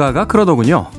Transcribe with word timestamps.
누군가가 0.00 0.24
그러더군요. 0.24 0.90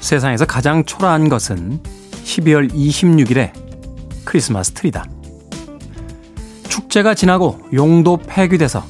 세상에서 0.00 0.44
가장 0.44 0.84
초라한 0.84 1.28
것은 1.28 1.80
12월 2.24 2.72
26일에 2.72 3.52
크리스마스 4.24 4.72
트리다. 4.72 5.04
축제가 6.68 7.14
지나고 7.14 7.60
용도 7.72 8.16
폐기돼서 8.16 8.84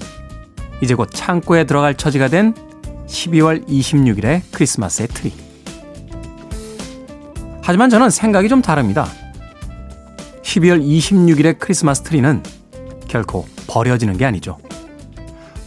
이제 0.80 0.94
곧 0.94 1.10
창고에 1.12 1.64
들어갈 1.64 1.94
처지가 1.94 2.28
된 2.28 2.54
12월 3.06 3.66
26일의 3.68 4.40
크리스마스의 4.52 5.08
트리. 5.08 5.34
하지만 7.60 7.90
저는 7.90 8.08
생각이 8.08 8.48
좀 8.48 8.62
다릅니다. 8.62 9.06
12월 10.42 10.82
26일의 10.82 11.58
크리스마스 11.58 12.02
트리는 12.02 12.42
결코 13.06 13.46
버려지는 13.66 14.16
게 14.16 14.24
아니죠. 14.24 14.56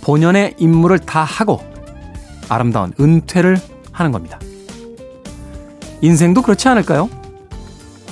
본연의 0.01 0.55
임무를 0.57 0.97
다 0.97 1.23
하고 1.23 1.72
아름다운 2.49 2.93
은퇴를 2.99 3.57
하는 3.91 4.11
겁니다. 4.11 4.39
인생도 6.01 6.41
그렇지 6.41 6.67
않을까요? 6.67 7.09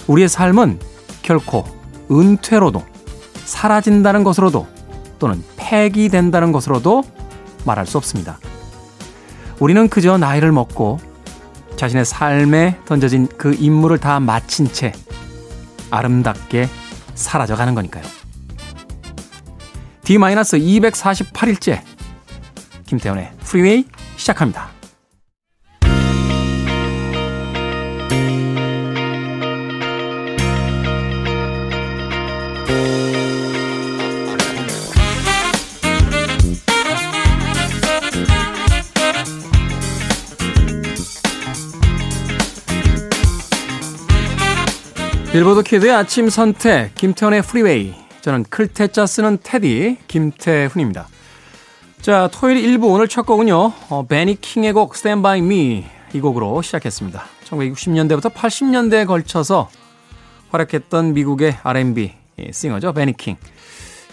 우리의 0.07 0.29
삶은 0.29 0.79
결코 1.21 1.65
은퇴로도 2.09 2.83
사라진다는 3.45 4.23
것으로도 4.23 4.67
또는 5.19 5.43
폐기된다는 5.57 6.51
것으로도 6.51 7.03
말할 7.65 7.85
수 7.85 7.97
없습니다. 7.97 8.39
우리는 9.59 9.87
그저 9.87 10.17
나이를 10.17 10.51
먹고 10.51 10.99
자신의 11.75 12.05
삶에 12.05 12.79
던져진 12.85 13.27
그 13.37 13.53
임무를 13.53 13.97
다 13.97 14.19
마친 14.19 14.71
채 14.71 14.93
아름답게 15.91 16.69
사라져가는 17.15 17.75
거니까요. 17.75 18.03
D-248일째 20.03 21.81
김태현의 22.85 23.31
프리웨이 23.39 23.85
시작합니다. 24.21 24.69
빌보드 45.31 45.63
키드의 45.63 45.93
아침 45.93 46.29
선택 46.29 46.93
김태훈의 46.95 47.41
프리웨이 47.41 47.95
저는 48.19 48.43
클 48.43 48.71
태 48.71 48.92
자 48.92 49.05
쓰는 49.05 49.37
태디 49.41 49.97
김태훈입니다. 50.07 51.07
자 52.01 52.27
토요일 52.31 52.63
1부 52.63 52.91
오늘 52.91 53.07
첫 53.07 53.27
곡은요 53.27 53.73
어, 53.89 54.05
베니 54.07 54.41
킹의 54.41 54.73
곡 54.73 54.95
Stand 54.95 55.21
By 55.21 55.37
Me 55.37 55.85
이 56.13 56.19
곡으로 56.19 56.63
시작했습니다. 56.63 57.23
1960년대부터 57.45 58.33
80년대에 58.33 59.05
걸쳐서 59.05 59.69
활약했던 60.49 61.13
미국의 61.13 61.57
R&B 61.61 62.11
싱어죠 62.51 62.93
베니 62.93 63.13
킹. 63.17 63.37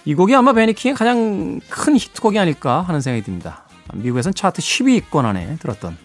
이 0.04 0.14
곡이 0.14 0.34
아마 0.34 0.52
베니 0.52 0.74
킹의 0.74 0.96
가장 0.96 1.60
큰 1.70 1.96
히트곡이 1.96 2.38
아닐까 2.38 2.82
하는 2.82 3.00
생각이 3.00 3.24
듭니다. 3.24 3.64
미국에선 3.94 4.34
차트 4.34 4.60
10위권 4.60 5.24
안에 5.24 5.56
들었던 5.56 5.96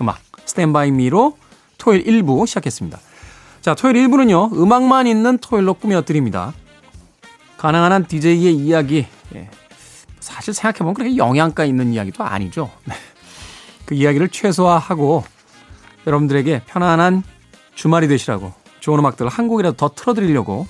음악 0.00 0.20
Stand 0.46 0.72
By 0.72 0.88
Me로 0.88 1.36
토요일 1.76 2.04
1부 2.04 2.46
시작했습니다. 2.46 3.00
자, 3.62 3.74
토요일 3.74 4.08
1부는요, 4.08 4.54
음악만 4.54 5.08
있는 5.08 5.38
토요일로 5.38 5.74
꾸며드립니다. 5.74 6.52
가능한 7.56 7.92
한 7.92 8.06
DJ의 8.06 8.54
이야기, 8.54 9.06
예. 9.34 9.48
사실 10.22 10.54
생각해보면 10.54 10.94
그렇게 10.94 11.16
영양가 11.16 11.64
있는 11.64 11.92
이야기도 11.92 12.24
아니죠. 12.24 12.70
네. 12.84 12.94
그 13.84 13.94
이야기를 13.94 14.28
최소화하고 14.28 15.24
여러분들에게 16.06 16.62
편안한 16.66 17.22
주말이 17.74 18.08
되시라고 18.08 18.52
좋은 18.80 18.98
음악들을 19.00 19.30
한 19.30 19.48
곡이라도 19.48 19.76
더 19.76 19.90
틀어드리려고 19.94 20.66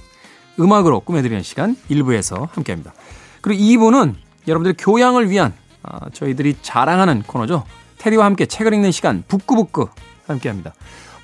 음악으로 0.58 1.00
꾸며드리는 1.00 1.42
시간 1.42 1.76
1부에서 1.90 2.48
함께 2.52 2.72
합니다. 2.72 2.92
그리고 3.40 3.62
2부는 3.62 4.14
여러분들의 4.48 4.74
교양을 4.78 5.30
위한 5.30 5.52
어, 5.82 6.08
저희들이 6.12 6.56
자랑하는 6.62 7.22
코너죠. 7.22 7.64
테디와 7.98 8.24
함께 8.24 8.46
책을 8.46 8.72
읽는 8.74 8.90
시간 8.92 9.24
북구북구 9.28 9.88
함께 10.26 10.48
합니다. 10.48 10.74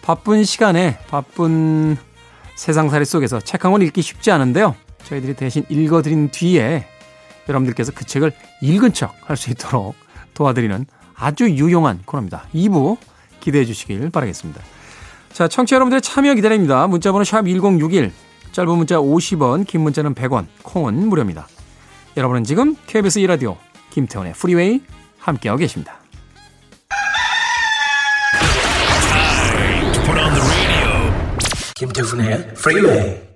바쁜 0.02 0.44
시간에 0.44 0.98
바쁜 1.08 1.96
세상살이 2.56 3.04
속에서 3.04 3.40
책 3.40 3.64
한 3.64 3.72
권 3.72 3.82
읽기 3.82 4.02
쉽지 4.02 4.30
않은데요. 4.30 4.74
저희들이 5.04 5.34
대신 5.34 5.64
읽어드린 5.68 6.30
뒤에 6.30 6.86
여러분들께서 7.48 7.92
그 7.94 8.04
책을 8.04 8.32
읽은 8.60 8.92
척 8.92 9.14
할 9.24 9.36
수 9.36 9.50
있도록 9.50 9.94
도와드리는 10.34 10.86
아주 11.14 11.48
유용한 11.50 12.00
코너입니다. 12.04 12.44
2부 12.54 12.96
기대해 13.40 13.64
주시길 13.64 14.10
바라겠습니다. 14.10 14.60
자, 15.32 15.48
청취자 15.48 15.76
여러분들의 15.76 16.00
참여 16.02 16.34
기다립니다. 16.34 16.86
문자번호 16.86 17.24
샵 17.24 17.42
1061, 17.46 18.12
짧은 18.52 18.76
문자 18.76 18.96
50원, 18.96 19.66
긴 19.66 19.82
문자는 19.82 20.14
100원, 20.14 20.46
콩은 20.62 21.08
무료입니다. 21.08 21.46
여러분은 22.16 22.44
지금 22.44 22.76
KBS 22.86 23.20
2라디오 23.20 23.56
김태훈의 23.90 24.32
프리웨이 24.34 24.82
함께하고 25.18 25.58
계십니다. 25.58 25.98
김태훈의 31.76 32.54
프리웨이 32.54 33.27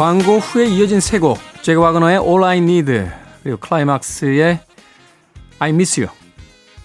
광고 0.00 0.38
후에 0.38 0.64
이어진 0.64 0.98
세 0.98 1.18
곡, 1.18 1.36
잭 1.60 1.78
와그너의 1.78 2.20
All 2.22 2.42
I 2.42 2.56
Need, 2.56 3.04
그리고 3.42 3.58
클라이막스의 3.58 4.60
I 5.58 5.68
Miss 5.68 6.00
You. 6.00 6.10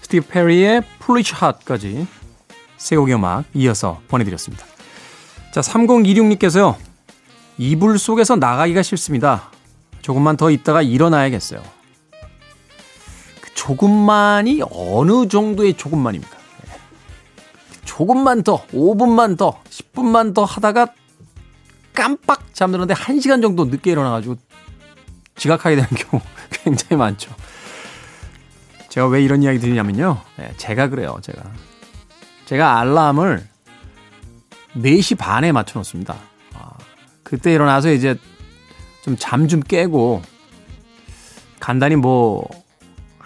스티브 0.02 0.26
페리의 0.26 0.82
Foolish 0.98 1.32
Heart까지 1.32 2.06
세 2.76 2.94
곡의 2.94 3.14
음악 3.14 3.46
이어서 3.54 4.02
보내드렸습니다. 4.08 4.66
자, 5.50 5.62
3026님께서요. 5.62 6.74
이불 7.56 7.98
속에서 7.98 8.36
나가기가 8.36 8.82
싫습니다. 8.82 9.50
조금만 10.02 10.36
더 10.36 10.50
있다가 10.50 10.82
일어나야겠어요. 10.82 11.62
그 13.40 13.54
조금만이 13.54 14.60
어느 14.70 15.26
정도의 15.26 15.72
조금만입니까? 15.72 16.36
조금만 17.86 18.42
더, 18.42 18.62
5분만 18.66 19.38
더, 19.38 19.62
10분만 19.70 20.34
더 20.34 20.44
하다가 20.44 20.88
깜빡 21.96 22.54
잠들었는데 22.54 22.94
1시간 22.94 23.42
정도 23.42 23.64
늦게 23.64 23.90
일어나가지고 23.90 24.36
지각하게 25.34 25.76
되는 25.76 25.88
경우 25.98 26.22
굉장히 26.50 26.96
많죠. 26.96 27.34
제가 28.88 29.08
왜 29.08 29.22
이런 29.22 29.42
이야기 29.42 29.58
드리냐면요. 29.58 30.20
네, 30.36 30.52
제가 30.56 30.88
그래요, 30.88 31.18
제가. 31.22 31.42
제가 32.44 32.78
알람을 32.78 33.44
4시 34.76 35.18
반에 35.18 35.50
맞춰 35.50 35.80
놓습니다. 35.80 36.16
아, 36.54 36.70
그때 37.24 37.52
일어나서 37.52 37.90
이제 37.90 38.14
좀 39.02 39.16
잠좀 39.18 39.60
깨고 39.60 40.22
간단히 41.58 41.96
뭐 41.96 42.48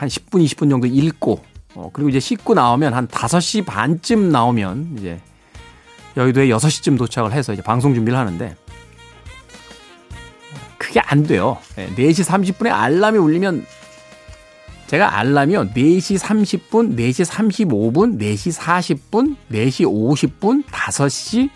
한 0.00 0.08
10분, 0.08 0.42
20분 0.42 0.70
정도 0.70 0.86
읽고 0.86 1.44
어, 1.74 1.90
그리고 1.92 2.08
이제 2.08 2.18
씻고 2.20 2.54
나오면 2.54 2.94
한 2.94 3.06
5시 3.06 3.66
반쯤 3.66 4.30
나오면 4.30 4.96
이제 4.96 5.20
여의도에 6.16 6.48
6시쯤 6.48 6.98
도착을 6.98 7.32
해서 7.32 7.52
이제 7.52 7.62
방송 7.62 7.94
준비를 7.94 8.18
하는데 8.18 8.56
그게 10.78 11.00
안 11.00 11.22
돼요. 11.22 11.58
네, 11.76 11.88
4시 11.94 12.24
30분에 12.24 12.70
알람이 12.72 13.18
울리면 13.18 13.64
제가 14.88 15.18
알람이요. 15.18 15.68
4시 15.68 16.18
30분, 16.18 16.96
4시 16.96 17.24
35분, 17.24 18.18
4시 18.18 18.58
40분, 18.58 19.36
4시 19.52 19.86
50분, 19.86 20.64
5시, 20.64 21.48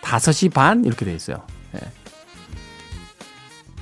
5시 0.00 0.52
반 0.54 0.82
이렇게 0.86 1.04
돼 1.04 1.14
있어요. 1.14 1.42
예. 1.74 1.80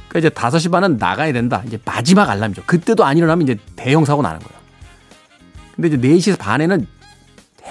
그러니까 0.09 0.19
이제 0.19 0.29
5시 0.29 0.73
반은 0.73 0.97
나가야 0.97 1.33
된다. 1.33 1.63
이제 1.69 1.79
마지막 1.85 2.29
알람이죠. 2.31 2.65
그때도 2.67 3.05
안 3.05 3.17
일어나면 3.17 3.47
이제 3.47 3.59
대형 3.77 4.05
사고 4.05 4.23
나는 4.23 4.41
거예요. 4.41 4.61
근데 5.77 5.89
이제 5.89 6.33
4시 6.33 6.39
반에는 6.39 6.87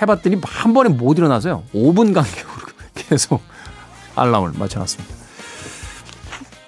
해봤더니 0.01 0.37
한 0.43 0.73
번에 0.73 0.89
못 0.89 1.17
일어나서요. 1.17 1.63
5분 1.73 2.13
간격으로 2.13 2.67
계속 2.95 3.41
알람을 4.15 4.53
맞춰놨습니다. 4.57 5.15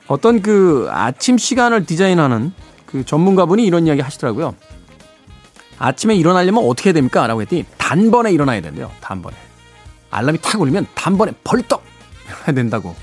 어떤 0.07 0.41
그 0.41 0.87
아침 0.91 1.37
시간을 1.37 1.85
디자인하는 1.85 2.53
그 2.85 3.03
전문가분이 3.05 3.65
이런 3.65 3.87
이야기 3.87 4.01
하시더라고요. 4.01 4.55
아침에 5.79 6.15
일어나려면 6.15 6.63
어떻게 6.65 6.89
해야 6.89 6.93
됩니까? 6.93 7.25
라고 7.27 7.41
했더니 7.41 7.65
단번에 7.77 8.31
일어나야 8.31 8.61
된대요. 8.61 8.91
단번에. 9.01 9.35
알람이 10.11 10.39
탁 10.41 10.61
울리면 10.61 10.87
단번에 10.95 11.33
벌떡 11.43 11.83
일어나야 12.27 12.51
된다고. 12.55 12.95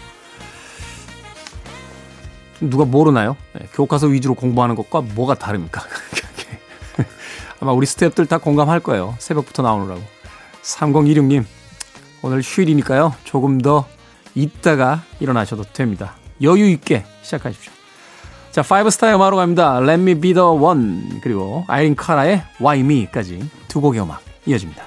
누가 2.60 2.84
모르나요? 2.84 3.36
네, 3.54 3.66
교과서 3.74 4.06
위주로 4.06 4.34
공부하는 4.34 4.76
것과 4.76 5.00
뭐가 5.00 5.34
다릅니까? 5.34 5.82
아마 7.62 7.70
우리 7.70 7.86
스태프들 7.86 8.26
다 8.26 8.38
공감할 8.38 8.80
거예요. 8.80 9.14
새벽부터 9.20 9.62
나오느라고. 9.62 10.02
3026님, 10.62 11.44
오늘 12.22 12.40
휴일이니까요. 12.42 13.14
조금 13.22 13.58
더 13.58 13.86
있다가 14.34 15.02
일어나셔도 15.20 15.62
됩니다. 15.72 16.16
여유 16.42 16.68
있게 16.70 17.04
시작하십시오. 17.22 17.72
자, 18.50 18.62
5스타의 18.62 19.14
음악으로 19.14 19.36
갑니다. 19.36 19.78
Let 19.80 20.02
me 20.02 20.16
be 20.16 20.34
the 20.34 20.44
one. 20.44 21.20
그리고 21.22 21.64
아이린 21.68 21.94
카라의 21.94 22.42
Why 22.60 22.80
me까지 22.80 23.48
두 23.68 23.80
곡의 23.80 24.02
음악 24.02 24.22
이어집니다. 24.44 24.82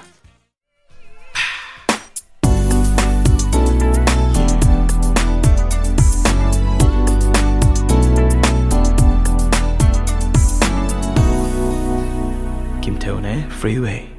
Freeway. 13.50 14.16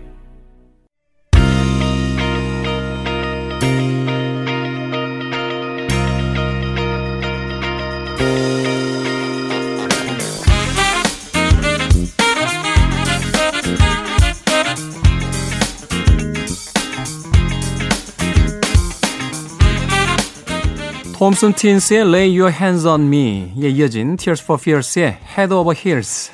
톰슨 21.18 21.52
틴스의 21.54 22.02
Lay 22.02 22.40
Your 22.40 22.54
Hands 22.54 22.86
on 22.86 23.08
Me에 23.08 23.70
이어진 23.70 24.18
Tears 24.18 24.44
for 24.44 24.62
Fears의 24.62 25.18
Head 25.36 25.52
Over 25.52 25.76
Heels 25.76 26.32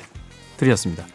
들이었습니다. 0.58 1.13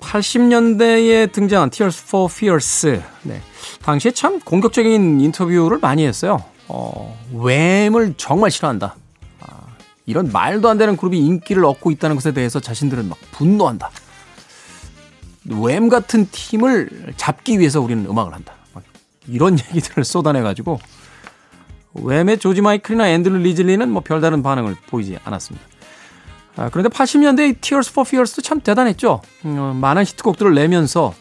80년대에 0.00 1.30
등장한 1.32 1.70
Tears 1.70 2.02
for 2.02 2.30
Fears. 2.30 3.02
네. 3.22 3.40
당시에 3.82 4.10
참 4.12 4.40
공격적인 4.40 5.20
인터뷰를 5.20 5.78
많이 5.78 6.06
했어요. 6.06 6.42
어, 6.68 7.18
웸을 7.32 8.14
정말 8.16 8.50
싫어한다. 8.50 8.96
아, 9.40 9.46
이런 10.06 10.30
말도 10.32 10.68
안 10.68 10.78
되는 10.78 10.96
그룹이 10.96 11.18
인기를 11.18 11.64
얻고 11.64 11.90
있다는 11.90 12.16
것에 12.16 12.32
대해서 12.32 12.60
자신들은 12.60 13.08
막 13.08 13.18
분노한다. 13.32 13.90
웸 15.48 15.88
같은 15.88 16.28
팀을 16.30 17.14
잡기 17.16 17.58
위해서 17.58 17.80
우리는 17.80 18.04
음악을 18.06 18.34
한다. 18.34 18.54
이런 19.26 19.58
얘기들을 19.70 20.04
쏟아내가지고 20.04 20.80
웸의 21.94 22.38
조지 22.38 22.60
마이클이나 22.60 23.08
앤드루 23.10 23.38
리즐리는 23.38 23.90
뭐 23.90 24.02
별다른 24.02 24.42
반응을 24.42 24.76
보이지 24.88 25.18
않았습니다. 25.24 25.66
아, 26.60 26.68
그런데 26.68 26.90
80년대 26.90 27.58
Tears 27.62 27.90
for 27.90 28.06
Fears도 28.06 28.42
참 28.42 28.60
대단했죠. 28.60 29.22
음, 29.46 29.56
어, 29.58 29.72
많은 29.72 30.04
히트곡들을 30.04 30.54
내면서 30.54 31.14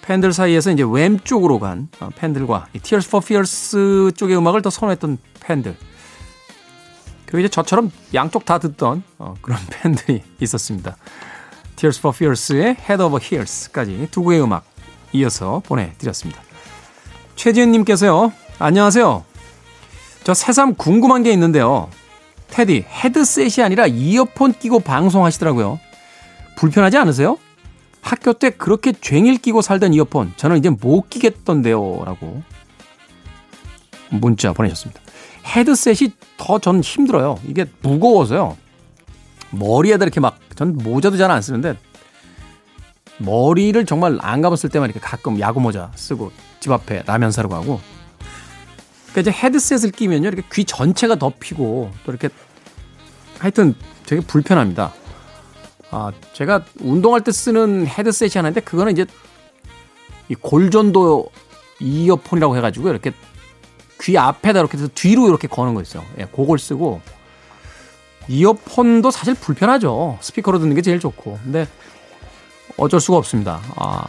팬들 0.00 0.32
사이에서 0.32 0.72
이제 0.72 0.82
웸 0.82 1.18
쪽으로 1.24 1.58
간 1.58 1.88
어, 2.00 2.08
팬들과 2.16 2.68
이 2.72 2.78
Tears 2.78 3.06
for 3.06 3.22
Fears 3.22 4.12
쪽의 4.16 4.34
음악을 4.38 4.62
더 4.62 4.70
선호했던 4.70 5.18
팬들. 5.40 5.76
그리고 7.26 7.40
이제 7.40 7.48
저처럼 7.48 7.92
양쪽 8.14 8.46
다 8.46 8.58
듣던 8.58 9.02
어, 9.18 9.34
그런 9.42 9.58
팬들이 9.68 10.22
있었습니다. 10.40 10.96
Tears 11.76 11.98
for 11.98 12.16
Fears의 12.16 12.76
Head 12.80 13.02
Over 13.02 13.22
Heels까지 13.22 14.08
두 14.10 14.22
곡의 14.22 14.42
음악 14.42 14.64
이어서 15.12 15.60
보내드렸습니다. 15.66 16.40
최지은님께서요. 17.36 18.32
안녕하세요. 18.58 19.22
저 20.24 20.32
새삼 20.32 20.76
궁금한 20.76 21.22
게 21.22 21.30
있는데요. 21.32 21.90
테디, 22.52 22.84
헤드셋이 22.86 23.64
아니라 23.64 23.86
이어폰 23.86 24.52
끼고 24.52 24.80
방송하시더라고요. 24.80 25.80
불편하지 26.56 26.98
않으세요? 26.98 27.38
학교 28.02 28.34
때 28.34 28.50
그렇게 28.50 28.92
쟁일 28.92 29.38
끼고 29.38 29.62
살던 29.62 29.94
이어폰, 29.94 30.34
저는 30.36 30.58
이제 30.58 30.68
못 30.68 31.08
끼겠던데요. 31.08 32.02
라고 32.04 32.42
문자 34.10 34.52
보내셨습니다. 34.52 35.00
헤드셋이 35.46 36.12
더 36.36 36.58
전 36.58 36.82
힘들어요. 36.82 37.38
이게 37.48 37.64
무거워서요. 37.80 38.58
머리에다 39.50 40.04
이렇게 40.04 40.20
막, 40.20 40.38
전 40.54 40.76
모자도 40.76 41.16
잘 41.16 41.30
안 41.30 41.40
쓰는데, 41.40 41.78
머리를 43.16 43.86
정말 43.86 44.18
안 44.20 44.42
감았을 44.42 44.68
때만 44.68 44.90
이렇게 44.90 45.00
가끔 45.00 45.40
야구 45.40 45.60
모자 45.60 45.90
쓰고 45.94 46.32
집 46.60 46.70
앞에 46.70 47.04
라면 47.06 47.30
사러 47.30 47.48
가고, 47.48 47.80
그러니까 49.12 49.20
이제 49.20 49.30
헤드셋을 49.30 49.92
끼면요. 49.92 50.28
이렇게 50.28 50.42
귀 50.52 50.64
전체가 50.64 51.16
덮이고 51.16 51.92
또 52.04 52.12
이렇게 52.12 52.28
하여튼 53.38 53.74
되게 54.06 54.20
불편합니다. 54.22 54.92
아, 55.90 56.10
제가 56.32 56.64
운동할 56.80 57.22
때 57.22 57.30
쓰는 57.30 57.86
헤드셋이 57.86 58.32
하나인데 58.36 58.62
그거는 58.62 58.92
이제 58.92 59.06
이 60.28 60.34
골전도 60.34 61.30
이어폰이라고 61.80 62.56
해가지고 62.56 62.88
이렇게 62.88 63.12
귀 64.00 64.16
앞에다 64.16 64.60
이렇게 64.60 64.78
해서 64.78 64.88
뒤로 64.94 65.28
이렇게 65.28 65.46
거는 65.46 65.74
거 65.74 65.82
있어요. 65.82 66.04
예, 66.18 66.24
그걸 66.24 66.58
쓰고 66.58 67.00
이어폰도 68.28 69.10
사실 69.10 69.34
불편하죠. 69.34 70.18
스피커로 70.20 70.58
듣는 70.58 70.74
게 70.74 70.82
제일 70.82 70.98
좋고. 70.98 71.38
근데 71.42 71.68
어쩔 72.78 73.00
수가 73.00 73.18
없습니다. 73.18 73.60
아, 73.76 74.06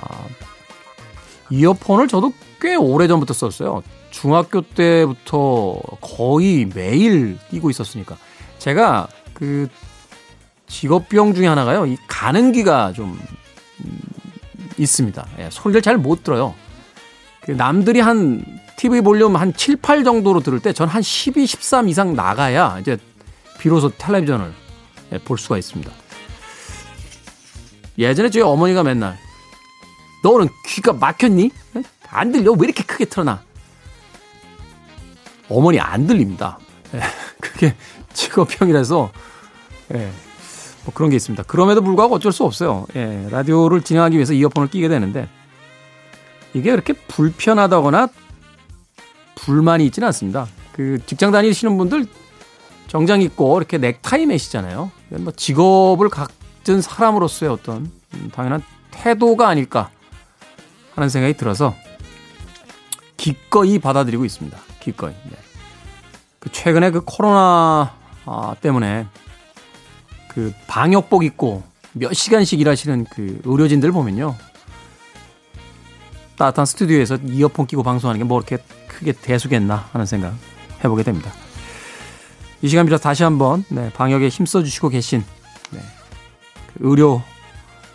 이어폰을 1.50 2.08
저도 2.08 2.34
꽤 2.62 2.76
오래 2.76 3.08
전부터 3.08 3.34
썼어요. 3.34 3.84
중학교 4.24 4.62
때부터 4.62 5.78
거의 6.00 6.66
매일 6.74 7.38
끼고 7.52 7.70
있었으니까. 7.70 8.16
제가 8.58 9.10
그 9.34 9.68
직업병 10.68 11.34
중에 11.34 11.46
하나가요. 11.46 11.86
이 11.86 11.98
가는 12.08 12.54
귀가 12.54 12.94
좀 12.94 13.20
음, 13.84 14.00
있습니다. 14.78 15.28
예, 15.40 15.50
소리를 15.52 15.82
잘 15.82 15.98
못 15.98 16.24
들어요. 16.24 16.56
그 17.42 17.52
남들이 17.52 18.00
한 18.00 18.46
TV 18.78 19.02
볼륨 19.02 19.36
한 19.36 19.54
7, 19.54 19.76
8 19.76 20.06
정도로 20.06 20.40
들을 20.40 20.62
때 20.62 20.72
전 20.72 20.88
한 20.88 21.02
12, 21.02 21.46
13 21.46 21.90
이상 21.90 22.16
나가야 22.16 22.78
이제 22.80 22.98
비로소 23.60 23.90
텔레비전을 23.90 24.54
예, 25.12 25.18
볼 25.18 25.38
수가 25.38 25.58
있습니다. 25.58 25.92
예전에 27.98 28.30
저희 28.30 28.42
어머니가 28.42 28.84
맨날 28.84 29.18
너는 30.24 30.48
귀가 30.68 30.94
막혔니? 30.94 31.52
안 32.10 32.32
들려? 32.32 32.54
왜 32.54 32.60
이렇게 32.68 32.84
크게 32.84 33.04
틀어놔? 33.04 33.42
어머니 35.50 35.80
안 35.80 36.08
들립니다. 36.08 36.58
예, 36.94 37.02
그게 37.42 37.76
직업병이라서 38.14 39.12
예, 39.96 40.12
뭐 40.86 40.94
그런 40.94 41.10
게 41.10 41.16
있습니다. 41.16 41.44
그럼에도 41.44 41.82
불구하고 41.82 42.16
어쩔 42.16 42.32
수 42.32 42.44
없어요. 42.44 42.86
예, 42.96 43.28
라디오를 43.30 43.82
진행하기 43.82 44.16
위해서 44.16 44.34
이어폰을 44.34 44.70
끼게 44.70 44.88
되는데 44.88 45.28
이게 46.54 46.72
그렇게 46.72 46.94
불편하다거나 46.94 48.10
불만이 49.36 49.86
있지는 49.88 50.08
않습니다. 50.08 50.48
그 50.72 51.00
직장 51.06 51.32
다니시는 51.32 51.78
분들 51.78 52.06
정장 52.88 53.22
입고 53.22 53.58
이렇게 53.58 53.78
넥타이 53.78 54.26
매시잖아요. 54.26 54.92
뭐 55.10 55.34
직업을 55.36 56.10
갖은 56.10 56.82
사람으로서의 56.82 57.52
어떤 57.52 57.92
당연한 58.34 58.62
태도가 58.92 59.48
아닐까 59.48 59.90
하는 60.96 61.10
생각이 61.10 61.36
들어서 61.36 61.74
기꺼이 63.18 63.80
받아들이고 63.80 64.26
있습니다. 64.26 64.58
기꺼이. 64.84 65.14
네. 65.30 65.38
그 66.40 66.52
최근에 66.52 66.92
그 66.92 67.02
코로나 67.06 67.96
아, 68.26 68.56
때문에 68.62 69.08
그 70.30 70.54
방역복 70.68 71.24
입고 71.24 71.64
몇 71.94 72.14
시간씩 72.14 72.60
일하시는 72.60 73.06
그 73.06 73.42
의료진들 73.46 73.92
보면요. 73.92 74.36
따뜻한 76.38 76.66
스튜디오에서 76.66 77.18
이어폰 77.24 77.68
끼고 77.68 77.84
방송하는 77.84 78.20
게 78.20 78.26
뭐 78.26 78.40
이렇게 78.40 78.58
크게 78.88 79.12
대수겠나 79.14 79.90
하는 79.92 80.06
생각 80.06 80.34
해보게 80.84 81.04
됩니다. 81.04 81.32
이 82.62 82.68
시간 82.68 82.86
빌어 82.86 82.98
다시 82.98 83.24
한번 83.24 83.64
네, 83.70 83.92
방역에 83.94 84.30
힘써주시고 84.30 84.90
계신 84.90 85.24
네, 85.72 85.80
그 86.74 86.90
의료 86.90 87.22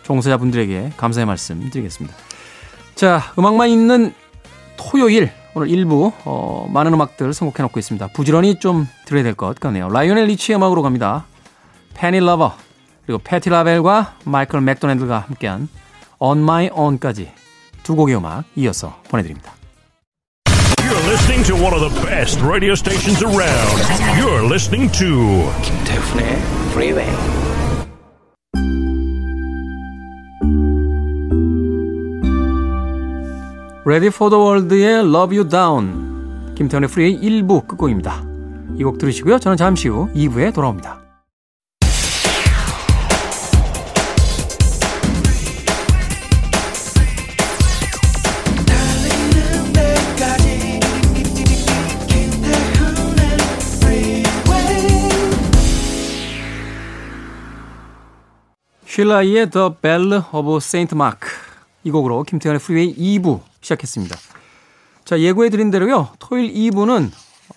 종사자분들에게 0.03 0.93
감사의 0.97 1.25
말씀 1.25 1.69
드리겠습니다. 1.69 2.15
자, 2.95 3.33
음악만 3.37 3.69
있는 3.69 4.13
토요일 4.77 5.31
오늘 5.59 5.69
일부 5.69 6.13
어, 6.23 6.67
많은 6.71 6.93
음악들 6.93 7.33
선곡해 7.33 7.63
놓고 7.63 7.79
있습니다. 7.79 8.07
부지런히 8.13 8.59
좀 8.59 8.87
들어야 9.05 9.23
될 9.23 9.35
것 9.35 9.59
같네요. 9.59 9.89
라이오넬 9.89 10.25
리치의 10.27 10.55
음악으로 10.55 10.81
갑니다. 10.81 11.25
Penny 11.95 12.19
Lover 12.21 12.55
그리고 13.05 13.19
패티 13.23 13.49
라벨과 13.49 14.15
마이클 14.23 14.61
맥도날드가 14.61 15.19
함께한 15.27 15.67
On 16.19 16.39
My 16.39 16.69
Own까지 16.73 17.31
두 17.83 17.95
곡의 17.95 18.15
음악 18.15 18.45
이어서 18.55 19.01
보내드립니다. 19.09 19.53
You're 20.77 21.05
listening 21.09 21.43
to 21.47 21.55
one 21.55 21.73
of 21.73 21.81
the 21.81 22.05
best 22.07 22.41
radio 22.41 22.73
stations 22.73 23.21
around. 23.23 23.77
You're 24.17 24.45
listening 24.45 24.89
to 24.97 25.51
김태훈의 25.61 26.37
Freeway. 26.71 27.48
Ready 33.89 34.09
for 34.09 34.29
the 34.29 34.39
World의 34.39 34.99
Love 34.99 35.35
You 35.35 35.49
Down 35.49 36.53
김태현의 36.53 36.89
프리의 36.89 37.19
1부 37.23 37.67
끝곡입니다. 37.67 38.23
이 38.77 38.83
곡 38.83 38.99
들으시고요. 38.99 39.39
저는 39.39 39.57
잠시 39.57 39.87
후 39.87 40.07
2부에 40.13 40.53
돌아옵니다. 40.53 41.01
쉴라 58.85 59.28
이의 59.28 59.49
The 59.49 59.69
Belle 59.81 60.21
of 60.31 60.57
Saint 60.57 60.93
Mark 60.93 61.27
이 61.83 61.89
곡으로 61.89 62.21
김태훈의 62.21 62.59
프리웨이 62.59 62.95
2부 62.95 63.48
시작했습니다. 63.69 64.15
자 65.05 65.19
예고해 65.19 65.49
드린 65.49 65.71
대로요. 65.71 66.09
토요일 66.19 66.53
2부는 66.53 67.11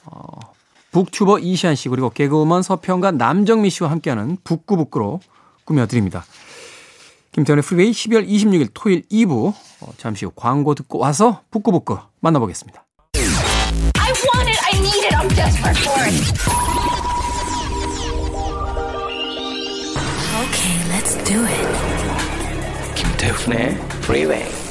어, 0.04 0.24
북튜버 0.90 1.38
이시안 1.38 1.74
씨 1.74 1.88
그리고 1.88 2.10
개그우먼 2.10 2.62
서평가 2.62 3.12
남정미 3.12 3.70
씨와 3.70 3.90
함께하는 3.90 4.38
북구북구로 4.44 5.20
꾸며 5.64 5.86
드립니다. 5.86 6.24
김태훈의 7.32 7.62
프리웨이 7.62 7.90
12월 7.92 8.28
26일 8.28 8.70
토요일 8.74 9.02
2부 9.10 9.54
어, 9.80 9.92
잠시 9.96 10.24
후 10.24 10.32
광고 10.34 10.74
듣고 10.74 10.98
와서 10.98 11.42
북구북구 11.50 11.98
만나보겠습니다. 12.20 12.84
I 13.14 14.12
want 14.34 14.50
it, 14.50 14.60
I 14.64 14.78
need 14.78 15.04
it, 15.06 15.14
I'm 15.16 15.28
desperate 15.34 15.78
for 15.78 16.00
it. 16.04 16.12
Okay, 20.42 20.76
let's 20.90 21.16
do 21.24 21.40
it. 21.44 21.92
김태훈의 22.94 23.76
프리웨이 24.02 24.61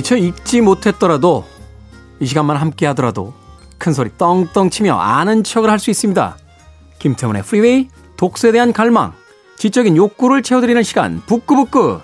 미처 0.00 0.16
읽지 0.16 0.62
못했더라도 0.62 1.44
이 2.20 2.26
시간만 2.26 2.56
함께 2.56 2.86
하더라도 2.86 3.34
큰 3.78 3.92
소리 3.92 4.10
떵떵 4.16 4.70
치며 4.70 4.96
아는 4.98 5.44
척을 5.44 5.68
할 5.70 5.78
수 5.78 5.90
있습니다. 5.90 6.36
김태훈의 6.98 7.42
프리웨이 7.42 7.88
독서에 8.16 8.52
대한 8.52 8.72
갈망 8.72 9.12
지적인 9.58 9.96
욕구를 9.96 10.42
채워드리는 10.42 10.82
시간 10.84 11.20
북구북구 11.26 12.00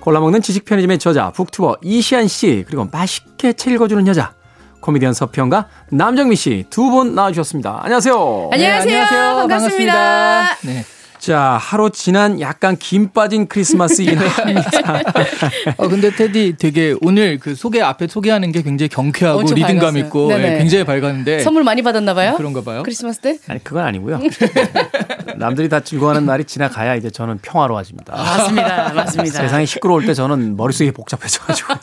골라먹는 0.00 0.40
지식 0.40 0.64
편의점의 0.64 0.98
저자 1.00 1.30
북튜버 1.32 1.78
이시안 1.82 2.28
씨 2.28 2.64
그리고 2.66 2.88
맛있게 2.92 3.54
책 3.54 3.72
읽어주는 3.72 4.06
여자 4.06 4.32
코미디언 4.80 5.12
서평가 5.12 5.66
남정미 5.90 6.36
씨 6.36 6.64
두 6.70 6.90
분 6.90 7.16
나와주셨습니다. 7.16 7.80
안녕하세요. 7.82 8.50
안녕하세요. 8.52 8.84
네, 8.84 9.00
안녕하세요. 9.02 9.34
반갑습니다. 9.48 9.92
반갑습니다. 9.92 10.56
네. 10.62 10.84
자, 11.26 11.58
하루 11.60 11.90
지난 11.90 12.40
약간 12.40 12.76
김 12.76 13.08
빠진 13.08 13.48
크리스마스이긴 13.48 14.14
합니다. 14.22 14.70
어, 15.76 15.88
근데 15.88 16.14
테디 16.14 16.54
되게 16.56 16.94
오늘 17.00 17.40
그 17.40 17.56
소개 17.56 17.82
앞에 17.82 18.06
소개하는 18.06 18.52
게 18.52 18.62
굉장히 18.62 18.88
경쾌하고 18.88 19.42
리듬감 19.42 19.76
밝았어요. 19.80 20.04
있고 20.04 20.28
네, 20.28 20.58
굉장히 20.58 20.84
밝았는데 20.84 21.40
선물 21.40 21.64
많이 21.64 21.82
받았나 21.82 22.14
봐요? 22.14 22.34
어, 22.34 22.36
그런가 22.36 22.60
봐요. 22.60 22.84
크리스마스 22.84 23.18
때? 23.18 23.38
아니, 23.48 23.64
그건 23.64 23.84
아니고요. 23.86 24.20
남들이 25.36 25.68
다 25.68 25.80
즐거워하는 25.80 26.26
날이 26.26 26.44
지나가야 26.44 26.94
이제 26.94 27.10
저는 27.10 27.40
평화로워집니다. 27.42 28.14
맞습니다. 28.14 28.92
맞습니다. 28.94 29.40
세상이 29.40 29.66
시끄러울 29.66 30.06
때 30.06 30.14
저는 30.14 30.56
머릿속이 30.56 30.92
복잡해져 30.92 31.40
가지고. 31.40 31.74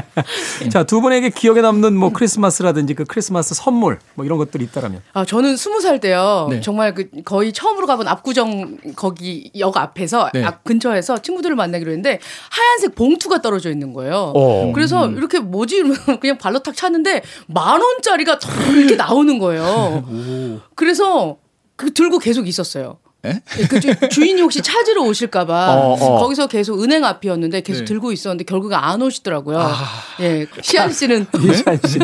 자, 0.72 0.84
두 0.84 1.02
분에게 1.02 1.28
기억에 1.28 1.60
남는 1.60 1.94
뭐 1.94 2.10
크리스마스라든지 2.14 2.94
그 2.94 3.04
크리스마스 3.04 3.54
선물 3.54 3.98
뭐 4.14 4.24
이런 4.24 4.38
것들이 4.38 4.64
있다라면. 4.64 5.02
아, 5.12 5.26
저는 5.26 5.56
스무 5.58 5.82
살 5.82 6.00
때요. 6.00 6.48
네. 6.50 6.60
정말 6.62 6.94
그 6.94 7.08
거의 7.24 7.52
처음으로 7.52 7.86
가본 7.86 8.08
압구정 8.08 8.77
거기 8.96 9.50
역 9.58 9.76
앞에서 9.76 10.30
네. 10.32 10.44
앞 10.44 10.64
근처에서 10.64 11.18
친구들을 11.22 11.56
만나기로 11.56 11.90
했는데 11.90 12.20
하얀색 12.50 12.94
봉투가 12.94 13.42
떨어져 13.42 13.70
있는 13.70 13.92
거예요. 13.92 14.32
어. 14.34 14.72
그래서 14.74 15.06
음. 15.06 15.16
이렇게 15.16 15.38
뭐지 15.40 15.76
이러면 15.76 15.96
그냥 16.20 16.38
발로 16.38 16.60
탁 16.60 16.74
찼는데 16.76 17.22
만 17.46 17.80
원짜리가 17.80 18.38
이렇게 18.76 18.96
나오는 18.96 19.38
거예요. 19.38 20.04
그래서 20.74 21.36
그 21.76 21.92
들고 21.92 22.18
계속 22.18 22.48
있었어요. 22.48 22.98
네, 23.22 23.42
그 23.68 24.08
주 24.08 24.24
인이 24.24 24.40
혹시 24.40 24.62
찾으러 24.62 25.02
오실까봐 25.02 25.74
어, 25.74 25.92
어. 25.94 26.18
거기서 26.20 26.46
계속 26.46 26.80
은행 26.82 27.04
앞이었는데 27.04 27.62
계속 27.62 27.80
네. 27.80 27.84
들고 27.86 28.12
있었는데 28.12 28.44
결국에 28.44 28.76
안 28.76 29.02
오시더라고요. 29.02 29.58
아. 29.58 29.74
예, 30.20 30.46
시안 30.62 30.92
씨는 30.92 31.26
시안 31.54 31.80
씨. 31.86 31.98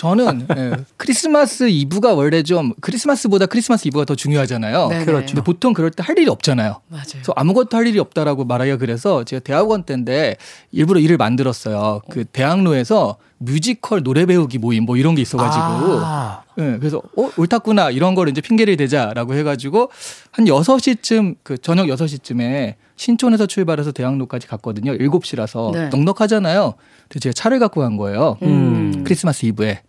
저는 0.00 0.46
예, 0.56 0.72
크리스마스 0.96 1.68
이브가 1.68 2.14
원래 2.14 2.42
좀 2.42 2.72
크리스마스보다 2.80 3.44
크리스마스 3.44 3.86
이브가 3.86 4.06
더 4.06 4.14
중요하잖아요. 4.14 4.88
네네. 4.88 5.04
그렇죠. 5.04 5.26
근데 5.34 5.42
보통 5.42 5.74
그럴 5.74 5.90
때 5.90 6.02
할 6.02 6.18
일이 6.18 6.30
없잖아요. 6.30 6.80
맞아요. 6.88 7.04
그래서 7.12 7.32
아무것도 7.36 7.76
할 7.76 7.86
일이 7.86 7.98
없다라고 7.98 8.44
말하기가 8.46 8.78
그래서 8.78 9.22
제가 9.24 9.40
대학원 9.40 9.82
때인데 9.82 10.36
일부러 10.72 10.98
일을 11.00 11.18
만들었어요. 11.18 12.00
그 12.10 12.24
대학로에서 12.24 13.18
뮤지컬 13.36 14.02
노래 14.02 14.24
배우기 14.24 14.56
모임 14.58 14.84
뭐 14.86 14.96
이런 14.96 15.14
게 15.14 15.20
있어가지고 15.22 16.00
아. 16.02 16.42
네, 16.56 16.78
그래서 16.78 17.02
어 17.16 17.30
옳았구나 17.36 17.90
이런 17.90 18.14
거를 18.14 18.30
이제 18.30 18.40
핑계를 18.40 18.78
대자라고 18.78 19.34
해가지고 19.34 19.90
한 20.30 20.46
6시쯤 20.46 21.36
그 21.42 21.58
저녁 21.58 21.86
6시쯤에 21.88 22.74
신촌에서 23.04 23.46
출발해서 23.46 23.92
대학로까지 23.92 24.46
갔거든요. 24.46 24.92
7시라서 24.92 25.72
네. 25.72 25.88
넉넉하잖아요. 25.88 26.74
그래서 27.08 27.20
제가 27.20 27.32
차를 27.32 27.58
갖고 27.58 27.80
간 27.80 27.96
거예요. 27.96 28.36
음. 28.42 29.04
크리스마스 29.04 29.46
이브에. 29.46 29.80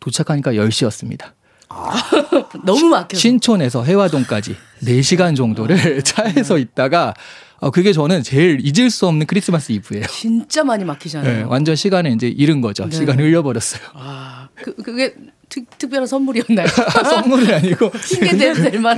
도착하니까 0.00 0.52
10시였습니다. 0.52 1.32
아, 1.70 1.90
너무 2.66 2.84
막혀. 2.88 3.16
신촌에서 3.16 3.84
해화동까지 3.84 4.54
4시간 4.82 5.34
정도를 5.34 6.02
차에서 6.04 6.56
네. 6.56 6.60
있다가 6.60 7.14
어, 7.60 7.70
그게 7.70 7.92
저는 7.94 8.22
제일 8.22 8.60
잊을 8.62 8.90
수 8.90 9.06
없는 9.06 9.26
크리스마스 9.26 9.72
이브예요. 9.72 10.04
진짜 10.06 10.62
많이 10.62 10.84
막히잖아요. 10.84 11.36
네, 11.38 11.42
완전 11.44 11.74
시간을 11.74 12.12
이제 12.12 12.28
잃은 12.28 12.60
거죠. 12.60 12.84
네. 12.84 12.94
시간을 12.94 13.24
흘려버렸어요. 13.24 13.80
아, 13.94 14.48
그, 14.54 14.74
그게 14.76 15.14
특, 15.60 15.78
특별한 15.78 16.06
선물이었나요? 16.06 16.66
선물이 17.04 17.52
아니고 17.52 17.90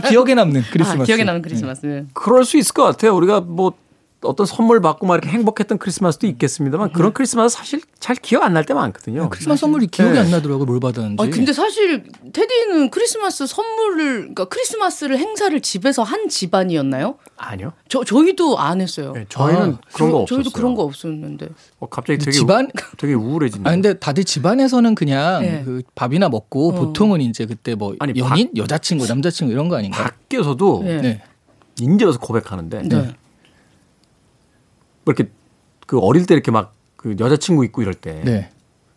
기억에 0.09 0.35
남는 0.35 0.63
크리스마스. 0.71 1.03
아, 1.03 1.05
기억에 1.05 1.25
남는 1.25 1.43
크리스마스. 1.43 1.87
네. 1.87 2.05
그럴 2.13 2.45
수 2.45 2.57
있을 2.59 2.75
것 2.75 2.85
같아요. 2.85 3.15
우리가 3.17 3.41
뭐 3.41 3.73
어떤 4.23 4.45
선물 4.45 4.81
받고 4.83 5.07
막 5.07 5.15
이렇게 5.15 5.31
행복했던 5.31 5.79
크리스마스도 5.79 6.27
있겠습니다만 6.27 6.93
그런 6.93 7.13
크리스마스 7.15 7.57
사실 7.57 7.81
잘 7.99 8.17
기억 8.17 8.43
안 8.43 8.53
날 8.53 8.65
때 8.67 8.75
많거든요. 8.75 9.23
네, 9.23 9.29
크리스마스 9.31 9.61
선물이 9.63 9.87
기억이 9.87 10.13
네. 10.13 10.19
안 10.19 10.31
나더라고요. 10.31 10.67
뭘 10.67 10.79
받았는지. 10.81 11.23
아, 11.23 11.31
근데 11.31 11.53
사실 11.55 12.05
테디는 12.33 12.91
크리스마스 12.91 13.47
선물을 13.47 14.15
그러니까 14.21 14.45
크리스마스를 14.47 15.17
행사를 15.19 15.59
집에서 15.63 16.03
한 16.03 16.29
집안이었나요? 16.29 17.17
아니요. 17.39 17.73
저 17.89 18.05
저희도 18.05 18.59
안 18.59 18.83
했어요. 18.83 19.13
네, 19.15 19.25
저희는 19.31 19.75
아, 19.75 19.79
그런 19.95 20.11
거 20.11 20.19
없었어요. 20.19 20.43
저희도 20.43 20.51
그런 20.51 20.75
거 20.75 20.83
없었는데. 20.83 21.49
어, 21.79 21.87
갑자기 21.89 22.19
되게 22.19 22.33
집안 22.33 22.67
우, 22.67 22.97
되게 22.99 23.15
우울해진다. 23.15 23.71
아 23.71 23.73
근데 23.73 23.95
다들 23.95 24.25
집안에서는 24.25 24.95
그냥 24.95 25.43
네. 25.43 25.63
그 25.65 25.83
밥이나 25.95 26.29
먹고 26.29 26.69
어. 26.69 26.73
보통은 26.75 27.23
이제 27.23 27.47
그때 27.47 27.75
뭐 27.75 27.95
아니, 28.01 28.13
연인, 28.19 28.49
박, 28.49 28.57
여자친구, 28.59 29.07
남자친구 29.07 29.51
이런 29.53 29.69
거 29.71 29.77
아닌가? 29.77 30.03
밖에서도 30.03 30.83
네. 30.85 31.23
인제로서 31.81 32.19
고백하는데 32.19 32.83
네. 32.83 33.15
뭐 35.11 35.15
이렇게 35.17 35.31
그 35.87 35.99
어릴 35.99 36.27
때 36.27 36.35
이렇게 36.35 36.51
막 36.51 36.75
그 37.01 37.17
여자친구 37.19 37.65
있고 37.65 37.81
이럴 37.81 37.95
때 37.95 38.21
네. 38.27 38.51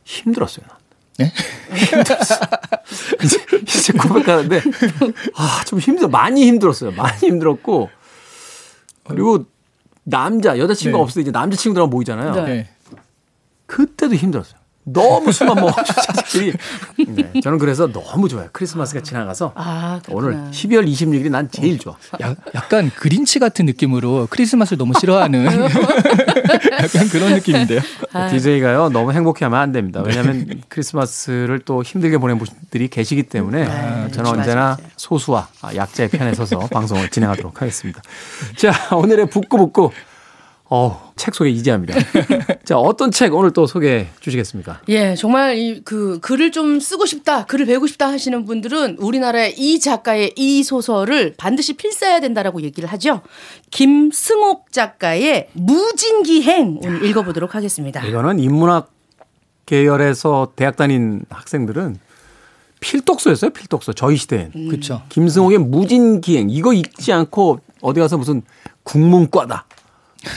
힘들었어요. 0.04 0.66
난. 0.68 0.78
네? 1.20 1.32
힘들었어. 1.74 2.36
이제, 3.24 3.46
이제 3.62 3.94
고백하는데 3.94 4.62
아 5.36 5.64
좀 5.66 5.80
힘들어 5.80 6.10
많이 6.10 6.46
힘들었어요. 6.46 6.92
많이 6.92 7.18
힘들었고 7.20 7.90
그리고 9.06 9.46
남자 10.04 10.58
여자친구 10.60 10.92
가 10.92 10.98
네. 10.98 11.02
없을 11.04 11.16
때 11.16 11.22
이제 11.22 11.32
남자친구들하고 11.32 11.90
모이잖아요. 11.90 12.46
네. 12.46 12.70
그때도 13.68 14.16
힘들었어요. 14.16 14.60
너무 14.86 15.32
술만 15.32 15.56
먹어서 15.56 15.84
자식들이. 15.94 16.54
네, 17.08 17.42
저는 17.42 17.58
그래서 17.58 17.92
너무 17.92 18.28
좋아요. 18.28 18.50
크리스마스가 18.52 19.02
지나가서 19.02 19.54
아, 19.56 20.02
오늘 20.10 20.34
12월 20.52 20.88
26일이 20.88 21.30
난 21.30 21.50
제일 21.50 21.80
좋아. 21.80 21.96
야, 22.22 22.36
약간 22.54 22.92
그린치 22.96 23.40
같은 23.40 23.66
느낌으로 23.66 24.28
크리스마스를 24.30 24.78
너무 24.78 24.94
싫어하는 25.00 25.46
약간 26.74 27.08
그런 27.10 27.34
느낌인데요. 27.34 27.80
아. 28.12 28.28
DJ가요 28.30 28.90
너무 28.90 29.14
행복해하면 29.14 29.60
안 29.60 29.72
됩니다. 29.72 30.02
왜냐하면 30.06 30.46
네. 30.48 30.56
크리스마스를 30.68 31.60
또 31.60 31.82
힘들게 31.84 32.18
보낸 32.18 32.38
분들이 32.38 32.88
계시기 32.90 33.24
때문에 33.24 33.66
네, 33.66 34.12
저는 34.12 34.32
언제나 34.32 34.78
소수와 34.98 35.48
약자의 35.76 36.10
편에 36.10 36.34
서서 36.34 36.60
방송을 36.72 37.10
진행하도록 37.10 37.62
하겠습니다. 37.62 38.02
자 38.58 38.96
오늘의 38.96 39.30
북구북구 39.30 39.92
어, 40.70 41.14
책 41.16 41.36
소개 41.36 41.50
이제 41.50 41.72
합니다. 41.72 41.96
자, 42.66 42.78
어떤 42.78 43.12
책 43.12 43.34
오늘 43.34 43.52
또 43.52 43.66
소개해 43.68 44.08
주시겠습니까? 44.22 44.82
예, 44.88 45.16
정말 45.16 45.58
이 45.58 45.82
그 45.84 46.20
글을 46.22 46.52
좀 46.52 46.80
쓰고 46.80 47.06
싶다, 47.06 47.46
글을 47.46 47.66
배우고 47.66 47.88
싶다 47.88 48.08
하시는 48.08 48.46
분들은 48.46 48.98
우리나라의 49.00 49.56
이 49.58 49.80
작가의 49.82 50.34
이 50.38 50.64
소설을 50.64 51.34
반드시 51.38 51.74
필사해야 51.74 52.22
된다라고 52.22 52.62
얘기를 52.62 52.90
하죠. 52.94 53.22
김승옥 53.72 54.72
작가의 54.72 55.50
무진기행 55.54 56.80
오늘 56.84 57.04
읽어 57.06 57.24
보도록 57.24 57.54
하겠습니다. 57.56 58.06
이거는 58.06 58.40
인문학 58.40 58.92
계열에서 59.66 60.54
대학 60.56 60.78
다닌 60.78 61.22
학생들은 61.30 61.98
필독서였어요, 62.80 63.52
필독서. 63.52 63.94
저희 63.94 64.16
시대엔. 64.18 64.52
음. 64.56 64.68
그렇죠. 64.70 65.02
김승옥의 65.10 65.58
무진기행 65.58 66.50
이거 66.50 66.74
읽지 66.74 67.12
않고 67.12 67.60
어디 67.82 68.00
가서 68.00 68.18
무슨 68.18 68.42
국문과다. 68.84 69.66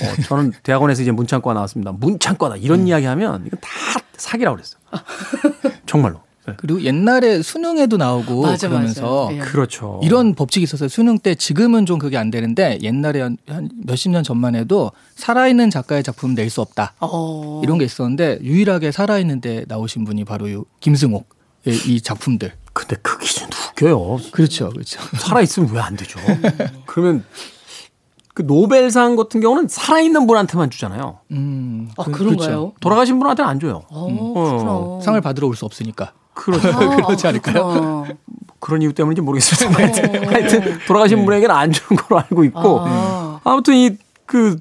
어, 0.03 0.23
저는 0.23 0.53
대학원에서 0.63 1.03
이제 1.03 1.11
문창과 1.11 1.53
나왔습니다. 1.55 1.93
문창과다 1.93 2.57
이런 2.57 2.81
음. 2.81 2.87
이야기 2.89 3.07
하면 3.07 3.45
이건 3.47 3.61
다 3.61 3.69
사기라고 4.17 4.57
그랬어요. 4.57 4.81
정말로. 5.87 6.21
네. 6.47 6.55
그리고 6.59 6.81
옛날에 6.83 7.43
수능에도 7.43 7.97
나오고 7.97 8.43
맞아, 8.43 8.69
그러면서 8.69 9.25
맞아. 9.27 9.37
예. 9.37 9.41
그렇죠. 9.41 10.01
이런 10.05 10.35
법칙이 10.35 10.63
있어서 10.63 10.87
수능 10.87 11.19
때 11.19 11.35
지금은 11.35 11.87
좀 11.87 11.99
그게 11.99 12.17
안 12.17 12.31
되는데 12.31 12.79
옛날에 12.83 13.21
한 13.21 13.37
몇십 13.85 14.13
년 14.13 14.23
전만 14.23 14.55
해도 14.55 14.93
살아있는 15.17 15.71
작가의 15.71 16.05
작품 16.05 16.35
낼 16.37 16.49
수 16.49 16.61
없다 16.61 16.95
어. 17.01 17.61
이런 17.65 17.79
게 17.79 17.85
있었는데 17.85 18.39
유일하게 18.43 18.93
살아있는데 18.93 19.65
나오신 19.67 20.05
분이 20.05 20.25
바로 20.25 20.65
김승옥의 20.79 21.25
이 21.87 22.01
작품들. 22.01 22.53
근데 22.73 22.95
그 23.03 23.19
기준 23.19 23.49
웃겨요. 23.71 24.19
그렇죠, 24.31 24.69
그렇죠. 24.71 25.01
살아 25.19 25.41
있으면 25.41 25.71
왜 25.73 25.81
안 25.81 25.97
되죠? 25.97 26.21
그러면 26.87 27.25
그 28.37 28.47
노벨상 28.47 29.17
같은 29.17 29.41
경우는 29.41 29.67
살아있는 29.69 30.27
분한테만 30.27 30.69
주잖아요. 30.71 31.21
음, 31.31 31.89
아, 31.97 32.05
그, 32.05 32.13
그런가요? 32.13 32.37
그렇죠. 32.37 32.73
돌아가신 32.81 33.19
분한테는 33.19 33.51
안 33.51 33.59
줘요. 33.59 33.83
어, 33.89 34.07
어. 34.11 35.01
상을 35.03 35.19
받으러 35.23 35.49
올 35.49 35.57
수 35.57 35.65
없으니까. 35.65 36.13
그렇죠. 36.35 36.69
아, 36.77 36.97
그렇지 37.07 37.27
않을까요? 37.27 38.05
그런 38.61 38.83
이유 38.83 38.93
때문인지 38.93 39.23
모르겠습니다. 39.23 39.81
어. 39.81 40.29
하여튼 40.31 40.79
돌아가신 40.87 41.19
네. 41.19 41.25
분에게는 41.25 41.55
안 41.55 41.73
주는 41.73 41.97
걸로 42.03 42.21
알고 42.21 42.45
있고 42.45 42.81
아. 42.85 43.41
아무튼 43.43 43.75
이 43.75 43.97
그 44.27 44.59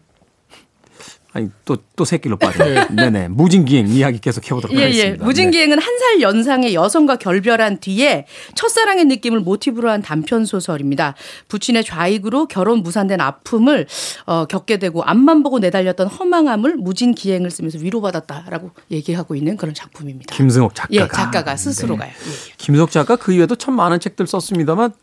아니 1.36 1.50
또또 1.65 2.06
새끼로 2.06 2.38
빠져. 2.38 2.63
네. 2.63 2.88
네네. 2.96 3.27
무진기행 3.27 3.89
이야기 3.89 4.20
계속 4.20 4.46
해보도록 4.46 4.74
예, 4.74 4.80
예. 4.80 4.84
하겠습니다. 4.86 5.22
예. 5.22 5.25
무진기행은 5.25 5.77
네. 5.77 5.84
한살 5.84 6.22
연상의 6.22 6.74
여성과 6.74 7.18
결별한 7.18 7.82
뒤에 7.82 8.25
첫사랑의 8.56 9.04
느낌을 9.04 9.42
모티브로 9.42 9.89
한 9.89 10.01
단편 10.01 10.46
소설입니다. 10.46 11.13
부친의 11.50 11.84
좌익으로 11.84 12.48
결혼 12.48 12.84
무산된 12.84 13.20
아픔을 13.20 13.86
어, 14.25 14.46
겪게 14.46 14.77
되고 14.77 15.04
앞만 15.04 15.44
보고 15.44 15.60
내달렸던 15.60 16.08
허망함을 16.08 16.77
무진기행을 16.77 17.51
쓰면서 17.51 17.80
위로받았다라고 17.80 18.72
얘기하고 18.92 19.36
있는 19.36 19.58
그런 19.58 19.74
작품입니다. 19.74 20.34
김승옥 20.34 20.74
작가가. 20.74 21.04
예, 21.04 21.08
작가가 21.10 21.58
스스로가요. 21.58 22.12
네. 22.12 22.32
예. 22.32 22.54
김승옥 22.56 22.92
작가 22.92 23.18
그 23.18 23.34
이외에도 23.34 23.58
참 23.58 23.75
많은 23.75 24.00
책들 24.00 24.25
썼습니다만 24.25 24.94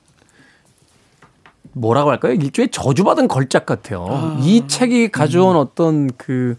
뭐라고 1.73 2.11
할까요? 2.11 2.35
일종의 2.35 2.71
저주받은 2.71 3.29
걸작 3.29 3.67
같아요. 3.67 4.07
아. 4.09 4.39
이 4.41 4.67
책이 4.67 5.11
가져온 5.11 5.57
음. 5.57 5.61
어떤 5.61 6.11
그 6.17 6.57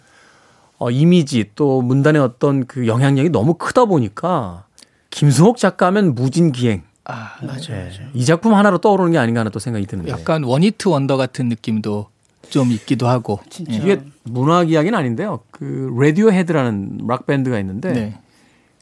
어, 0.77 0.91
이미지 0.91 1.49
또 1.55 1.81
문단의 1.81 2.21
어떤 2.21 2.65
그 2.65 2.87
영향력이 2.87 3.29
너무 3.29 3.53
크다 3.53 3.85
보니까 3.85 4.65
김승옥 5.11 5.57
작가면 5.57 6.15
무진기행. 6.15 6.83
아, 7.05 7.35
맞아요, 7.41 7.59
네. 7.59 7.89
맞아요. 7.89 8.09
이 8.13 8.25
작품 8.25 8.53
하나로 8.53 8.79
떠오르는 8.79 9.11
게 9.11 9.17
아닌가 9.17 9.41
하는 9.41 9.51
또 9.51 9.59
생각이 9.59 9.85
드는데. 9.85 10.11
약간 10.11 10.43
one-hit 10.43 10.87
wonder 10.87 11.17
같은 11.17 11.49
느낌도 11.49 12.07
좀 12.49 12.71
있기도 12.71 13.07
하고. 13.07 13.39
진짜. 13.49 13.73
이게 13.73 14.01
문학 14.23 14.71
이야기는 14.71 14.97
아닌데요. 14.97 15.41
그 15.51 15.93
라디오헤드라는 15.99 16.99
락 17.07 17.25
밴드가 17.25 17.59
있는데 17.59 17.91
네. 17.91 18.19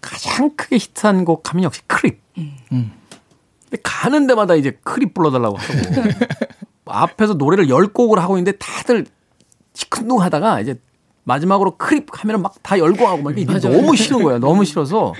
가장 0.01 0.51
크게 0.55 0.77
히트한 0.77 1.25
곡 1.25 1.49
하면 1.51 1.63
역시 1.65 1.81
Creep. 1.87 2.19
음. 2.37 2.57
음. 2.71 2.91
가는 3.83 4.27
데마다 4.27 4.55
이제 4.55 4.77
Creep 4.83 5.13
불러달라고 5.13 5.57
하고 5.57 5.73
앞에서 6.85 7.33
노래를 7.35 7.69
열 7.69 7.87
곡을 7.87 8.19
하고 8.19 8.37
있는데 8.37 8.57
다들 8.57 9.05
시큰둥하다가 9.73 10.59
이제 10.59 10.79
마지막으로 11.23 11.77
Creep 11.77 12.07
하면은 12.11 12.41
막 12.41 12.79
다 12.79 13.07
열광하고 13.07 13.21
막 13.21 13.37
이게 13.37 13.59
너무 13.59 13.95
싫은 13.95 14.23
거예요. 14.23 14.39
너무 14.39 14.65
싫어서 14.65 15.13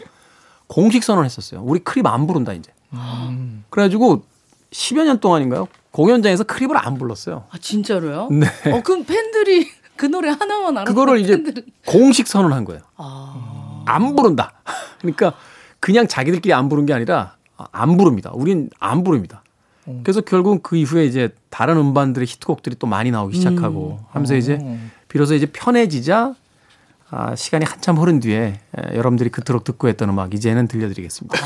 공식 0.68 1.04
선언했었어요. 1.04 1.62
우리 1.64 1.80
Creep 1.80 2.06
안 2.08 2.28
부른다 2.28 2.54
이제. 2.54 2.72
음. 2.94 3.64
그래가지고 3.70 4.24
10여 4.72 5.06
년 5.06 5.20
동안인가요? 5.20 5.68
공연장에서 5.92 6.44
Creep을 6.46 6.78
안 6.78 6.98
불렀어요. 6.98 7.46
아 7.50 7.58
진짜로요? 7.58 8.30
네. 8.32 8.48
어 8.72 8.82
그럼 8.82 9.04
팬들이 9.04 9.70
그 9.96 10.06
노래 10.06 10.30
하나만 10.30 10.78
알아. 10.78 10.86
그거를 10.86 11.20
이제 11.20 11.34
팬들은... 11.34 11.64
공식 11.86 12.28
선언한 12.28 12.66
거예요. 12.66 12.82
아... 12.96 13.84
안 13.86 14.16
부른다. 14.16 14.54
그러니까 15.00 15.34
그냥 15.80 16.08
자기들끼리 16.08 16.54
안 16.54 16.70
부른 16.70 16.86
게 16.86 16.94
아니라 16.94 17.36
안 17.72 17.98
부릅니다. 17.98 18.32
우린 18.34 18.70
안 18.80 19.04
부릅니다. 19.04 19.44
음. 19.88 20.02
그래서 20.04 20.22
결국 20.22 20.62
그 20.64 20.76
이후에 20.76 21.06
이제 21.06 21.30
다른 21.50 21.78
음반들의 21.78 22.28
히트곡들이 22.28 22.76
또 22.80 22.88
많이 22.88 23.12
나오기 23.12 23.38
시작하고 23.38 24.00
음. 24.02 24.06
하면서 24.12 24.36
이제 24.36 24.58
어. 24.62 24.80
비로소 25.08 25.34
이제 25.36 25.46
편해지자 25.48 26.36
아, 27.14 27.36
시간이 27.36 27.66
한참 27.66 27.98
흐른 27.98 28.22
뒤에 28.22 28.38
에, 28.78 28.96
여러분들이 28.96 29.30
그토록 29.30 29.66
듣고 29.66 29.90
했던 29.90 30.08
음악 30.10 30.34
이제는 30.34 30.68
들려드리겠습니다. 30.70 31.38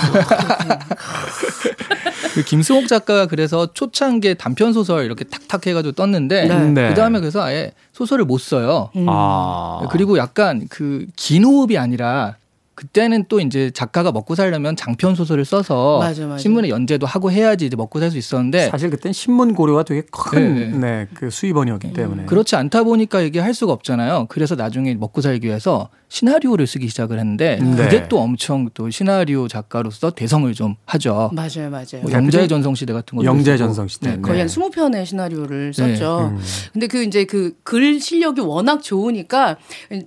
그 2.36 2.44
김승옥 2.44 2.88
작가가 2.88 3.26
그래서 3.28 3.72
초창기에 3.74 4.34
단편 4.36 4.74
소설 4.74 5.06
이렇게 5.06 5.24
탁탁 5.24 5.66
해가지고 5.66 5.94
떴는데 5.94 6.48
네. 6.48 6.60
네. 6.70 6.90
그 6.90 6.94
다음에 6.94 7.20
그래서 7.20 7.42
아예 7.42 7.72
소설을 7.94 8.26
못 8.26 8.40
써요. 8.40 8.90
음. 8.96 9.06
아. 9.10 9.88
그리고 9.92 10.18
약간 10.18 10.68
그 10.70 11.06
긴 11.16 11.46
호흡이 11.46 11.78
아니라 11.78 12.36
그때는 12.76 13.26
또 13.30 13.40
이제 13.40 13.72
작가가 13.72 14.12
먹고 14.12 14.36
살려면 14.36 14.76
장편 14.76 15.16
소설을 15.16 15.46
써서 15.46 16.00
맞아, 16.00 16.26
맞아. 16.28 16.38
신문에 16.38 16.70
연재도 16.70 17.06
하고 17.08 17.32
해야지 17.32 17.66
이제 17.66 17.76
먹고 17.76 18.00
살 18.00 18.12
수 18.12 18.18
있었는데 18.18 18.70
사실 18.70 18.90
그때는 18.92 19.14
신문 19.14 19.56
고려가 19.56 19.84
되게 19.84 20.02
큰그 20.12 20.36
네, 20.78 21.08
네, 21.20 21.30
수입원이었기 21.30 21.94
때문에 21.94 22.26
그렇지 22.26 22.56
않다 22.56 22.84
보니까 22.84 23.22
이게 23.22 23.40
할 23.40 23.54
수가 23.54 23.74
없잖아요. 23.74 24.28
그래서 24.30 24.56
나중에 24.56 24.94
먹고 24.94 25.22
살기 25.22 25.48
위해서 25.48 25.90
시나리오를 26.08 26.68
쓰기 26.68 26.88
시작을 26.88 27.18
했는데 27.18 27.58
네. 27.62 27.76
그게 27.76 28.08
또 28.08 28.20
엄청 28.20 28.70
또 28.76 28.90
시나리오 28.92 29.48
작가로서 29.48 30.12
대성을 30.12 30.54
좀 30.54 30.76
하죠. 30.86 31.32
맞아요, 31.34 31.70
맞아요. 31.72 32.02
뭐 32.04 32.12
영자의 32.12 32.48
전성 32.48 32.76
시대 32.76 32.94
같은 32.94 33.18
거. 33.18 33.24
영자의 33.24 33.58
전성 33.58 33.88
시대. 33.88 34.12
네, 34.12 34.22
거의 34.22 34.40
한 34.40 34.48
20편의 34.48 35.06
시나리오를 35.06 35.72
네. 35.72 35.96
썼죠. 35.96 36.32
음. 36.36 36.40
근데 36.74 36.88
그 36.88 37.04
이제 37.04 37.26
그 37.26 37.54
글 37.64 38.00
실력이 38.00 38.42
워낙 38.42 38.82
좋으니까 38.84 39.58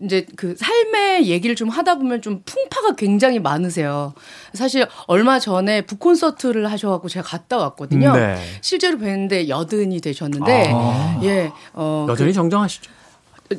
이제 0.05 0.25
그 0.37 0.55
삶의 0.57 1.27
얘기를 1.27 1.57
좀 1.57 1.69
하다 1.69 1.97
보면 1.97 2.23
좀 2.23 2.43
풍파가 2.59 2.97
굉장히 2.97 3.39
많으세요. 3.39 4.13
사실 4.55 4.87
얼마 5.07 5.39
전에 5.39 5.83
북콘서트를 5.83 6.71
하셔갖고 6.71 7.09
제가 7.09 7.27
갔다 7.27 7.59
왔거든요. 7.59 8.13
네. 8.15 8.37
실제로 8.61 8.99
뵀는데 8.99 9.49
여든이 9.49 10.01
되셨는데 10.01 10.73
아. 10.75 11.21
예, 11.23 11.53
어, 11.75 12.07
여전히 12.09 12.31
그, 12.31 12.35
정정하시죠. 12.35 12.91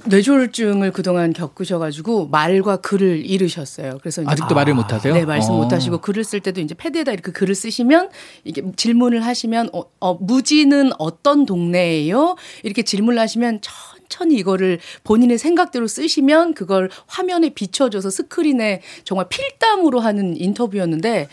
뇌졸중을 0.05 0.91
그동안 0.91 1.33
겪으셔가지고 1.33 2.27
말과 2.27 2.77
글을 2.77 3.25
잃으셨어요. 3.25 3.97
그래서 3.99 4.21
아직도 4.25 4.53
아, 4.53 4.53
말을 4.53 4.75
못하세요? 4.75 5.13
네, 5.13 5.25
말씀 5.25 5.53
어. 5.53 5.57
못하시고 5.57 5.99
글을 5.99 6.23
쓸 6.23 6.41
때도 6.41 6.61
이제 6.61 6.75
패드에다 6.75 7.11
이렇게 7.11 7.31
글을 7.31 7.55
쓰시면 7.55 8.09
이게 8.43 8.61
질문을 8.75 9.25
하시면 9.25 9.71
어, 9.73 9.83
어 9.99 10.13
무지는 10.13 10.91
어떤 10.99 11.45
동네예요? 11.45 12.35
이렇게 12.63 12.83
질문을 12.83 13.19
하시면 13.19 13.61
천 13.61 13.98
천히 14.09 14.35
이거를 14.35 14.79
본인의 15.03 15.37
생각대로 15.37 15.87
쓰시면 15.87 16.53
그걸 16.53 16.89
화면에 17.07 17.49
비춰줘서 17.49 18.09
스크린에 18.09 18.81
정말 19.03 19.27
필담으로 19.29 19.99
하는 19.99 20.35
인터뷰였는데 20.35 21.29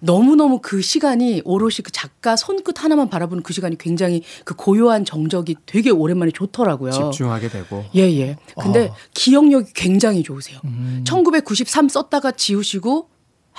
너무너무 0.00 0.60
그 0.62 0.80
시간이 0.80 1.42
오롯이 1.44 1.78
그 1.84 1.90
작가 1.90 2.36
손끝 2.36 2.84
하나만 2.84 3.08
바라보는 3.10 3.42
그 3.42 3.52
시간이 3.52 3.78
굉장히 3.78 4.22
그 4.44 4.54
고요한 4.54 5.04
정적이 5.04 5.56
되게 5.66 5.90
오랜만에 5.90 6.30
좋더라고요. 6.30 6.92
집중하게 6.92 7.48
되고. 7.48 7.84
예, 7.96 8.02
예. 8.02 8.36
근데 8.60 8.86
어. 8.86 8.94
기억력이 9.14 9.72
굉장히 9.74 10.22
좋으세요. 10.22 10.60
음. 10.64 11.02
1993 11.04 11.88
썼다가 11.88 12.30
지우시고 12.32 13.08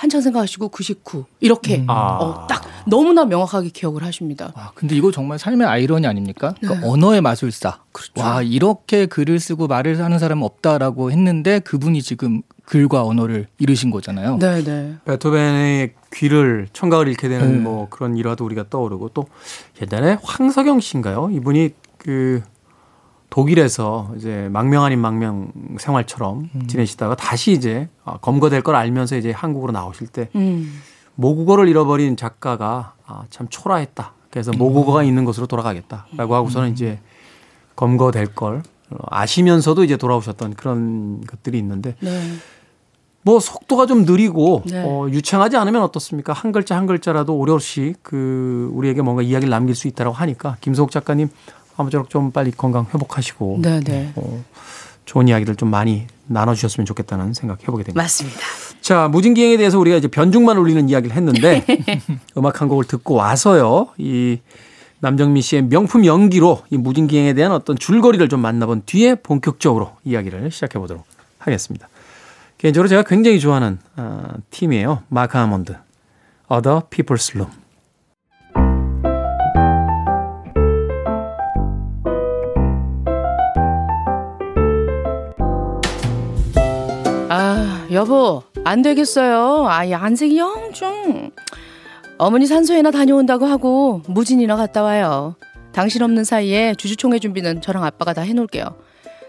한참 0.00 0.22
생각하시고 0.22 0.70
99 0.70 1.26
이렇게 1.40 1.80
음. 1.80 1.86
어, 1.90 2.46
딱 2.46 2.64
너무나 2.86 3.26
명확하게 3.26 3.68
기억을 3.68 4.02
하십니다. 4.02 4.50
아, 4.54 4.70
근데 4.74 4.96
이거 4.96 5.12
정말 5.12 5.38
삶의 5.38 5.66
아이러니 5.66 6.06
아닙니까? 6.06 6.54
그러니까 6.58 6.80
네. 6.80 6.90
언어의 6.90 7.20
마술사. 7.20 7.80
그렇죠. 7.92 8.12
와 8.16 8.40
이렇게 8.40 9.04
글을 9.04 9.38
쓰고 9.38 9.66
말을 9.66 10.02
하는 10.02 10.18
사람은 10.18 10.42
없다라고 10.42 11.10
했는데 11.12 11.58
그분이 11.58 12.00
지금 12.00 12.40
글과 12.64 13.04
언어를 13.04 13.46
이루신 13.58 13.90
거잖아요. 13.90 14.38
네, 14.38 14.64
네. 14.64 14.94
베토벤의 15.04 15.92
귀를 16.14 16.68
청각을 16.72 17.06
잃게 17.06 17.28
되는 17.28 17.52
네. 17.52 17.58
뭐 17.58 17.88
그런 17.90 18.16
일화도 18.16 18.42
우리가 18.42 18.70
떠오르고 18.70 19.10
또 19.10 19.26
옛날에 19.82 20.16
황석영 20.22 20.80
씨인가요? 20.80 21.28
이분이 21.30 21.72
그 21.98 22.40
독일에서 23.30 24.10
이제 24.16 24.48
망명 24.50 24.84
아닌 24.84 24.98
망명 24.98 25.52
생활처럼 25.78 26.50
음. 26.54 26.66
지내시다가 26.66 27.14
다시 27.14 27.52
이제 27.52 27.88
아, 28.04 28.18
검거될 28.18 28.62
걸 28.62 28.74
알면서 28.74 29.16
이제 29.16 29.30
한국으로 29.30 29.72
나오실 29.72 30.08
때 30.08 30.28
음. 30.34 30.80
모국어를 31.14 31.68
잃어버린 31.68 32.16
작가가 32.16 32.94
아, 33.06 33.24
참 33.30 33.46
초라했다. 33.48 34.12
그래서 34.30 34.50
모국어가 34.56 35.00
음. 35.00 35.06
있는 35.06 35.24
곳으로 35.24 35.46
돌아가겠다라고 35.46 36.34
하고서는 36.34 36.68
음. 36.68 36.72
이제 36.72 36.98
검거될 37.76 38.34
걸 38.34 38.62
아시면서도 39.06 39.84
이제 39.84 39.96
돌아오셨던 39.96 40.54
그런 40.54 41.24
것들이 41.24 41.56
있는데 41.58 41.94
네. 42.00 42.20
뭐 43.22 43.38
속도가 43.38 43.86
좀 43.86 44.04
느리고 44.04 44.62
네. 44.66 44.82
어, 44.84 45.08
유창하지 45.10 45.56
않으면 45.56 45.82
어떻습니까? 45.82 46.32
한 46.32 46.52
글자 46.52 46.76
한 46.76 46.86
글자라도 46.86 47.36
오롯이 47.36 47.94
그 48.02 48.70
우리에게 48.72 49.02
뭔가 49.02 49.22
이야기를 49.22 49.50
남길 49.50 49.74
수 49.74 49.88
있다라고 49.88 50.16
하니까 50.16 50.56
김소옥 50.60 50.90
작가님 50.90 51.28
아무쪼록 51.80 52.10
좀 52.10 52.30
빨리 52.30 52.50
건강 52.50 52.86
회복하시고 52.92 53.58
네, 53.62 53.80
네. 53.80 54.12
어, 54.16 54.44
좋은 55.04 55.28
이야기를 55.28 55.56
좀 55.56 55.70
많이 55.70 56.06
나눠주셨으면 56.26 56.86
좋겠다는 56.86 57.34
생각 57.34 57.62
해보게 57.62 57.82
됩니다. 57.84 58.02
맞습니다. 58.02 58.40
자 58.80 59.08
무진기행에 59.08 59.56
대해서 59.56 59.78
우리가 59.78 59.96
이제 59.96 60.08
변죽만 60.08 60.56
울리는 60.56 60.88
이야기를 60.88 61.16
했는데 61.16 61.64
음악 62.36 62.60
한 62.60 62.68
곡을 62.68 62.84
듣고 62.84 63.14
와서요 63.14 63.88
이 63.98 64.38
남정미 65.00 65.42
씨의 65.42 65.62
명품 65.62 66.04
연기로 66.04 66.62
이 66.70 66.76
무진기행에 66.76 67.32
대한 67.32 67.52
어떤 67.52 67.76
줄거리를 67.76 68.28
좀 68.28 68.40
만나본 68.40 68.82
뒤에 68.86 69.16
본격적으로 69.16 69.92
이야기를 70.04 70.50
시작해 70.50 70.78
보도록 70.78 71.04
하겠습니다. 71.38 71.88
개인적으로 72.58 72.88
제가 72.88 73.02
굉장히 73.02 73.40
좋아하는 73.40 73.78
어, 73.96 74.34
팀이에요. 74.50 75.02
마크 75.08 75.38
아몬드. 75.38 75.74
Other 76.52 76.82
People's 76.90 77.34
Room. 77.34 77.50
여보, 87.92 88.42
안 88.64 88.82
되겠어요. 88.82 89.66
아, 89.68 89.80
안색이 89.80 90.38
영 90.38 90.72
좀. 90.72 91.30
어머니 92.18 92.46
산소에나 92.46 92.90
다녀온다고 92.90 93.46
하고 93.46 94.02
무진이나 94.06 94.56
갔다 94.56 94.82
와요. 94.82 95.34
당신 95.72 96.02
없는 96.02 96.24
사이에 96.24 96.74
주주총회 96.74 97.18
준비는 97.18 97.62
저랑 97.62 97.84
아빠가 97.84 98.12
다 98.12 98.22
해놓을게요. 98.22 98.76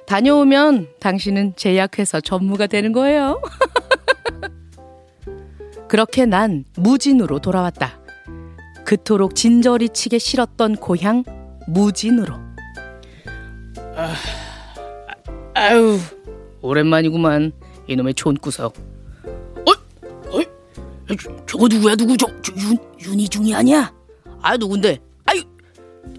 다녀오면 0.06 0.89
당신은 1.00 1.54
제약회사 1.56 2.21
전무가 2.21 2.67
되는 2.67 2.91
거예요. 2.91 3.41
그렇게 5.88 6.26
난 6.26 6.65
무진으로 6.76 7.39
돌아왔다. 7.39 8.00
그토록 8.86 9.36
진저리 9.36 9.89
치게 9.89 10.19
싫었던 10.19 10.76
고향 10.76 11.24
무진으로. 11.67 12.34
아, 13.95 14.13
아유 15.54 15.97
오랜만이구만 16.62 17.52
이놈의 17.92 18.14
촌구석. 18.14 18.74
어? 19.26 19.72
어? 19.72 20.40
저거 21.46 21.68
누구야 21.68 21.96
누구 21.96 22.16
저, 22.16 22.28
저 22.42 22.54
윤, 22.54 22.78
윤희중이 23.00 23.54
아니야? 23.54 23.94
아 24.42 24.56
누군데? 24.56 25.00
아유 25.26 25.42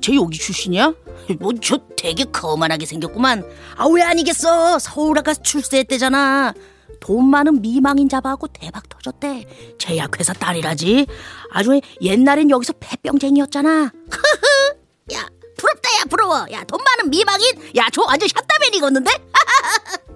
쟤 0.03 0.15
여기 0.15 0.39
출신이야? 0.39 0.93
뭐 1.41 1.53
저 1.63 1.79
되게 1.97 2.25
거만하게 2.25 2.85
생겼구만. 2.85 3.43
아 3.77 3.87
왜 3.89 4.03
아니겠어? 4.03 4.79
서울 4.79 5.19
아가 5.19 5.33
출세했대잖아. 5.33 6.53
돈 7.01 7.25
많은 7.31 7.63
미망인 7.63 8.09
잡아하고 8.09 8.49
대박 8.49 8.89
터졌대. 8.89 9.47
제약회사 9.79 10.35
딸이라지. 10.35 11.07
아주 11.51 11.81
옛날엔 12.01 12.51
여기서 12.51 12.75
폐병쟁이였잖아. 12.81 13.91
야 15.15 15.29
부럽다 15.57 15.89
야 16.01 16.05
부러워. 16.11 16.47
야 16.53 16.65
돈 16.65 16.81
많은 16.85 17.11
미망인. 17.11 17.51
야 17.77 17.89
저 17.93 18.03
완전 18.03 18.29
샷다맨 18.29 18.75
익었는데? 18.75 19.11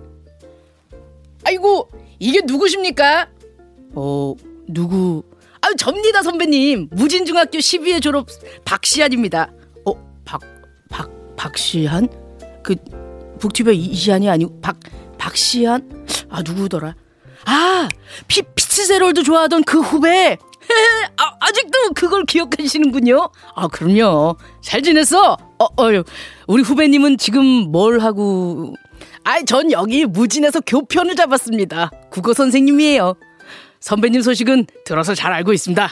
아이고 1.47 1.89
이게 2.19 2.41
누구십니까? 2.45 3.29
어 3.95 4.35
누구? 4.69 5.23
아 5.61 5.73
접니다 5.79 6.23
선배님. 6.23 6.89
무진중학교 6.91 7.59
12회 7.59 8.03
졸업 8.03 8.27
박시안입니다. 8.65 9.53
어 9.85 9.95
박 10.25 10.41
박 10.91 11.09
박시안? 11.37 12.09
그 12.63 12.75
북튜버 13.39 13.71
이시안이 13.73 14.29
아니고 14.29 14.61
박 14.61 14.77
박시안? 15.19 16.05
아 16.29 16.43
누구더라? 16.43 16.95
아 17.45 17.89
피, 18.27 18.43
피츠제롤도 18.43 19.23
좋아하던 19.23 19.63
그 19.65 19.81
후배. 19.81 20.37
아, 21.17 21.33
아직도 21.39 21.93
그걸 21.95 22.25
기억하시는군요. 22.25 23.31
아 23.55 23.69
그럼요. 23.69 24.37
잘 24.63 24.83
지냈어? 24.83 25.37
어, 25.59 25.65
어 25.65 26.03
우리 26.49 26.63
후배님은 26.63 27.19
지금 27.19 27.45
뭘 27.71 28.01
하고? 28.01 28.75
아, 29.27 29.43
전 29.43 29.73
여기 29.73 30.07
무진에서 30.07 30.61
교편을 30.61 31.17
잡았습니다. 31.17 31.91
국어 32.11 32.33
선생님이에요. 32.33 33.17
선배님 33.81 34.23
소식은 34.23 34.67
들어서 34.85 35.17
잘 35.17 35.33
알고 35.33 35.53
있습니다. 35.53 35.91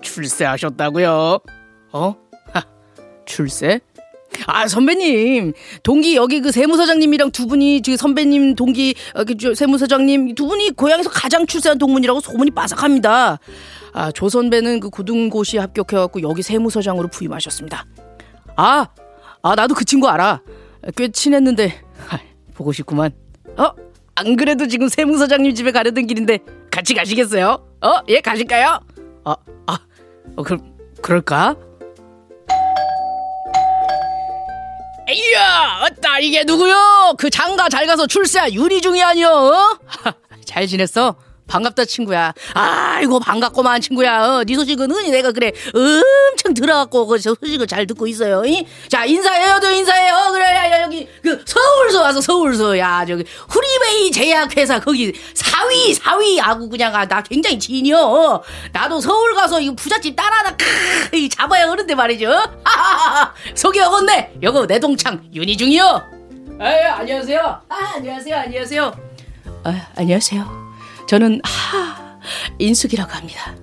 출세하셨다고요? 0.00 1.38
어? 1.92 2.16
하, 2.52 2.62
출세? 3.24 3.80
아 4.46 4.66
선배님 4.66 5.52
동기 5.84 6.16
여기 6.16 6.40
그 6.40 6.50
세무서장님이랑 6.50 7.30
두 7.30 7.46
분이 7.46 7.82
지금 7.82 7.96
선배님 7.98 8.56
동기 8.56 8.94
어, 9.14 9.24
그 9.24 9.54
세무서장님 9.54 10.34
두 10.34 10.46
분이 10.46 10.70
고향에서 10.70 11.10
가장 11.10 11.46
출세한 11.46 11.78
동문이라고 11.78 12.18
소문이 12.18 12.50
빠삭합니다. 12.50 13.38
아조 13.92 14.28
선배는 14.28 14.80
그 14.80 14.90
고등고시 14.90 15.58
합격해갖고 15.58 16.22
여기 16.22 16.42
세무서장으로 16.42 17.08
부임하셨습니다. 17.08 17.84
아, 18.56 18.88
아 19.42 19.54
나도 19.54 19.74
그 19.74 19.84
친구 19.84 20.08
알아. 20.08 20.40
꽤 20.96 21.08
친했는데 21.12 21.80
아, 21.84 21.91
보고 22.54 22.72
싶구만. 22.72 23.12
어? 23.56 23.70
안 24.14 24.36
그래도 24.36 24.66
지금 24.68 24.88
세무서장님 24.88 25.54
집에 25.54 25.72
가려던 25.72 26.06
길인데 26.06 26.38
같이 26.70 26.94
가시겠어요? 26.94 27.66
어? 27.80 28.00
예 28.08 28.20
가실까요? 28.20 28.80
아, 29.24 29.36
아, 29.66 29.78
어, 30.36 30.42
그럼 30.42 30.72
그럴까? 31.00 31.56
이야, 35.10 35.80
어따 35.82 36.20
이게 36.20 36.44
누구요? 36.44 37.14
그 37.18 37.28
장가 37.28 37.68
잘 37.68 37.86
가서 37.86 38.06
출세한 38.06 38.52
윤희중이 38.52 39.02
아니여? 39.02 39.28
어? 39.30 39.78
잘 40.46 40.66
지냈어? 40.66 41.16
반갑다 41.52 41.84
친구야. 41.84 42.32
아이고 42.54 43.20
반갑고만 43.20 43.82
친구야. 43.82 44.24
어, 44.24 44.44
네 44.44 44.54
소식은 44.54 44.90
흔히 44.90 45.10
내가 45.10 45.32
그래 45.32 45.52
엄청 45.74 46.54
들어갖고 46.54 47.06
그 47.06 47.18
소식을 47.18 47.66
잘 47.66 47.86
듣고 47.86 48.06
있어요. 48.06 48.42
이? 48.46 48.66
자 48.88 49.04
인사해요, 49.04 49.60
도 49.60 49.68
인사해요. 49.68 50.30
그래 50.32 50.44
야, 50.44 50.82
여기 50.82 51.06
그 51.22 51.44
서울서 51.44 52.02
와서 52.02 52.22
서울서 52.22 52.78
야 52.78 53.04
저기 53.06 53.24
후리웨이 53.50 54.10
제약회사 54.10 54.80
거기 54.80 55.12
사위 55.34 55.92
사위 55.92 56.38
하고 56.38 56.70
그냥 56.70 56.94
아, 56.96 57.06
나 57.06 57.22
굉장히 57.22 57.58
진이요. 57.58 58.42
나도 58.72 59.00
서울 59.02 59.34
가서 59.34 59.60
이 59.60 59.74
부잣집 59.76 60.16
딸 60.16 60.32
하나 60.32 60.56
크 60.56 61.28
잡아야 61.28 61.68
하는데 61.68 61.94
말이죠. 61.94 62.30
소개 63.54 63.80
어건네. 63.82 64.36
여거 64.42 64.66
내 64.66 64.78
동창 64.80 65.22
윤희중이요. 65.34 65.84
아 66.60 66.64
안녕하세요. 66.98 67.60
아 67.68 67.92
안녕하세요 67.96 68.36
안녕하세요. 68.36 68.96
아 69.64 69.86
안녕하세요. 69.96 70.61
저는 71.06 71.40
하 71.44 72.18
인숙이라고 72.58 73.10
합니다. 73.12 73.54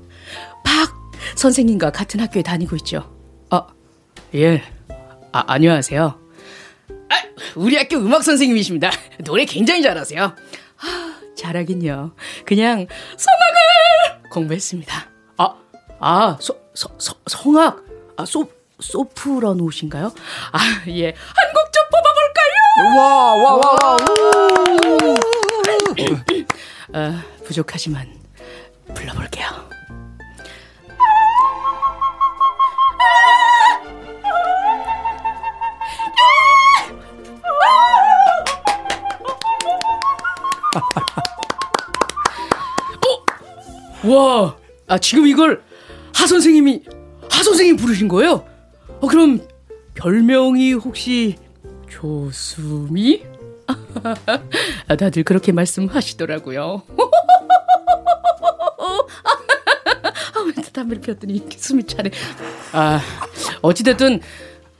박 0.63 0.93
선생님과 1.35 1.91
같은 1.91 2.19
학교에 2.19 2.41
다니고 2.43 2.75
있죠. 2.77 3.11
아, 3.49 3.67
예. 4.35 4.61
아, 5.31 5.43
안녕하세요. 5.47 6.19
아, 7.09 7.15
우리 7.55 7.75
학교 7.77 7.97
음악 7.97 8.23
선생님이십니다. 8.23 8.91
노래 9.23 9.45
굉장히 9.45 9.81
잘하세요. 9.81 10.23
아, 10.23 11.15
잘하긴요. 11.37 12.13
그냥 12.45 12.87
성악을 13.17 14.29
공부했습니다. 14.31 15.09
아, 15.37 15.55
아, 15.99 16.37
소, 16.39 16.55
소, 16.73 16.89
소, 16.97 17.13
성악. 17.27 17.83
아, 18.17 18.25
소, 18.25 18.47
소프런 18.79 19.59
옷인가요? 19.61 20.13
아, 20.51 20.59
예. 20.87 21.07
한 21.07 21.53
곡 21.53 21.69
좀 21.71 21.83
뽑아볼까요? 21.91 22.97
와, 22.97 23.35
와, 23.35 23.55
와, 23.55 23.77
와. 23.83 23.97
어, 26.93 27.13
부족하지만 27.45 28.07
불러볼게요. 28.95 29.47
어? 44.03 44.07
와, 44.09 44.55
아 44.87 44.97
지금 44.97 45.27
이걸 45.27 45.61
하 46.13 46.27
선생님이 46.27 46.83
하 47.29 47.43
선생님 47.43 47.75
부르신 47.77 48.07
거예요? 48.07 48.45
어 49.01 49.07
그럼 49.07 49.41
별명이 49.93 50.73
혹시 50.73 51.35
조수미? 51.89 53.23
아, 54.87 54.95
다들 54.95 55.23
그렇게 55.23 55.51
말씀하시더라고요. 55.51 56.83
아, 58.79 60.61
담배를 60.73 61.01
피웠더니 61.01 61.45
숨이 61.55 61.83
차네. 61.85 62.09
아, 62.73 63.01
어찌됐든, 63.61 64.21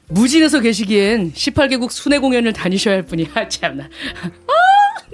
무진에서 0.09 0.59
계시기엔 0.61 1.33
18개국 1.33 1.91
순회 1.91 2.19
공연을 2.19 2.53
다니셔야 2.53 2.95
할 2.95 3.03
분이, 3.03 3.29
아, 3.33 3.47
참나. 3.47 3.83
아, 3.85 3.89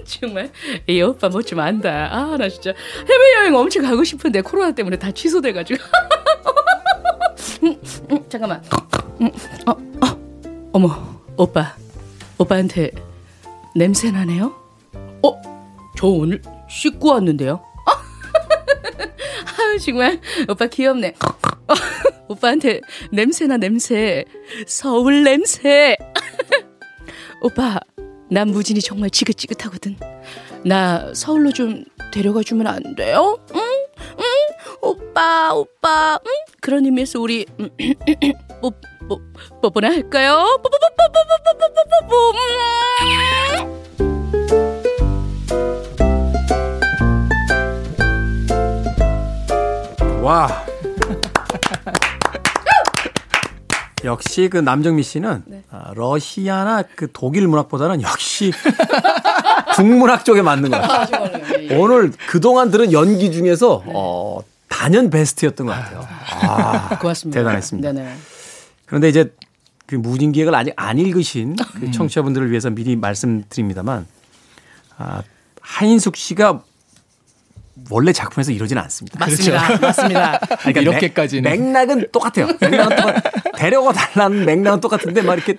정말. 0.05 0.51
이 0.87 1.01
오빠 1.01 1.29
뭐 1.29 1.41
좀 1.41 1.59
안다. 1.59 2.09
아, 2.11 2.37
나 2.37 2.47
진짜 2.49 2.73
해외 3.09 3.33
여행 3.39 3.55
엄청 3.55 3.83
가고 3.83 4.03
싶은데 4.03 4.41
코로나 4.41 4.71
때문에 4.71 4.97
다 4.97 5.11
취소돼 5.11 5.53
가지고. 5.53 5.83
음, 7.63 7.75
음, 8.11 8.25
잠깐만. 8.29 8.61
음, 9.21 9.31
어, 9.65 9.71
어, 9.71 10.69
어머, 10.73 11.21
오빠. 11.37 11.75
오빠한테 12.37 12.91
냄새 13.75 14.09
나네요? 14.09 14.55
어? 15.21 15.41
저 15.97 16.07
오늘 16.07 16.41
씻고 16.69 17.09
왔는데요? 17.09 17.61
아 19.45 19.77
정말 19.85 20.19
오빠 20.49 20.67
귀엽네. 20.67 21.13
어, 21.67 21.73
오빠한테 22.29 22.79
냄새나 23.11 23.57
냄새. 23.57 24.23
서울 24.65 25.23
냄새. 25.23 25.97
오빠, 27.41 27.79
난 28.31 28.47
무진이 28.49 28.79
정말 28.81 29.09
지긋지긋하거든. 29.09 29.97
나 30.63 31.13
서울로 31.13 31.51
좀 31.51 31.83
데려가 32.11 32.41
주면 32.43 32.67
안 32.67 32.95
돼요? 32.95 33.37
응? 33.53 33.61
응? 33.99 34.23
오빠, 34.81 35.53
오빠, 35.53 36.19
응? 36.25 36.31
그런 36.61 36.85
의미에서 36.85 37.19
우리, 37.19 37.45
뽀, 38.61 38.71
뽀, 39.07 39.19
뽀뽀나 39.61 39.89
할까요? 39.89 40.59
뽀뽀뽀뽀뽀뽀뽀뽀뽀뽀 40.63 42.35
와. 50.25 50.65
역시 54.03 54.49
그 54.49 54.57
남정미 54.57 55.03
씨는 55.03 55.43
네. 55.45 55.63
러시아나 55.93 56.83
그 56.83 57.11
독일 57.11 57.47
문학보다는 57.47 58.01
역시 58.01 58.51
국문학 59.75 60.25
쪽에 60.25 60.41
맞는 60.41 60.69
것 60.69 60.81
같아요. 60.81 61.25
아, 61.25 61.59
예, 61.59 61.67
예. 61.69 61.75
오늘 61.75 62.11
그동안 62.27 62.71
들은 62.71 62.91
연기 62.91 63.31
중에서 63.31 63.83
네. 63.85 63.91
어, 63.95 64.41
단연 64.69 65.09
베스트였던 65.09 65.67
것 65.67 65.73
같아요. 65.73 66.07
아, 66.41 66.97
고맙습니다. 66.99 67.39
대단했습니다. 67.39 67.91
네네. 67.91 68.15
그런데 68.85 69.09
이제 69.09 69.33
그 69.85 69.95
무진 69.95 70.31
기획을 70.31 70.53
아직 70.55 70.73
안 70.75 70.97
읽으신 70.97 71.55
그 71.55 71.85
음. 71.85 71.91
청취자분들을 71.91 72.49
위해서 72.49 72.69
미리 72.69 72.95
말씀드립니다만 72.95 74.05
아, 74.97 75.21
하인숙 75.61 76.15
씨가 76.15 76.61
원래 77.89 78.13
작품에서 78.13 78.51
이러지는 78.51 78.81
않습니다. 78.83 79.19
맞습니다. 79.19 79.67
그렇죠. 79.67 79.85
맞습니다. 79.85 80.39
그러니까 80.39 80.81
이렇게까지는 80.81 81.51
맥, 81.51 81.61
낙은 81.61 82.07
똑같아요. 82.11 82.47
맥락은 82.59 82.95
똑같, 82.95 83.23
데려가 83.57 83.91
달라는 83.91 84.45
맥락은 84.45 84.79
똑같은데 84.79 85.21
막 85.21 85.35
이렇게 85.35 85.57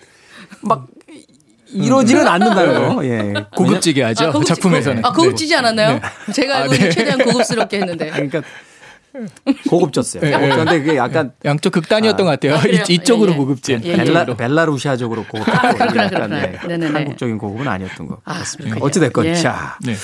막 0.63 0.87
이러지는 1.69 2.23
음. 2.23 2.29
않는다는 2.29 2.95
거. 2.95 3.05
예. 3.05 3.35
고급지게 3.55 4.03
하죠. 4.03 4.27
아, 4.27 4.33
고급지, 4.33 4.55
작품에서는. 4.55 5.05
아, 5.05 5.13
고급지지 5.13 5.53
네. 5.53 5.59
않았나요? 5.59 6.01
네. 6.27 6.33
제가 6.33 6.57
알고 6.59 6.75
아, 6.75 6.77
네. 6.77 6.91
최대한 6.91 7.19
고급스럽게 7.19 7.79
했는데. 7.79 8.11
그러니까 8.11 8.43
고급졌어요. 9.69 10.23
네, 10.23 10.31
그런데 10.31 10.79
그게 10.81 10.97
약간 10.97 11.33
양쪽 11.45 11.71
극단이었던 11.71 12.27
아, 12.27 12.31
것 12.31 12.41
같아요. 12.41 12.59
아, 12.59 12.83
이, 12.89 12.99
쪽으로 12.99 13.31
예, 13.31 13.35
예. 13.35 13.39
고급진. 13.39 13.81
예, 13.85 13.93
예. 13.93 13.97
벨라, 13.97 14.25
벨라루시아적으로 14.25 15.25
고급. 15.25 15.49
아, 15.49 15.73
그렇구나, 15.73 16.09
그렇구나. 16.09 16.41
네. 16.41 16.87
한국적인 16.87 17.39
고급은 17.39 17.67
아니었던 17.67 18.07
것 18.07 18.19
아, 18.25 18.35
같습니다. 18.35 18.77
어찌 18.81 19.01
됐건. 19.01 19.27
예. 19.27 19.35
자. 19.35 19.79
네. 19.83 19.95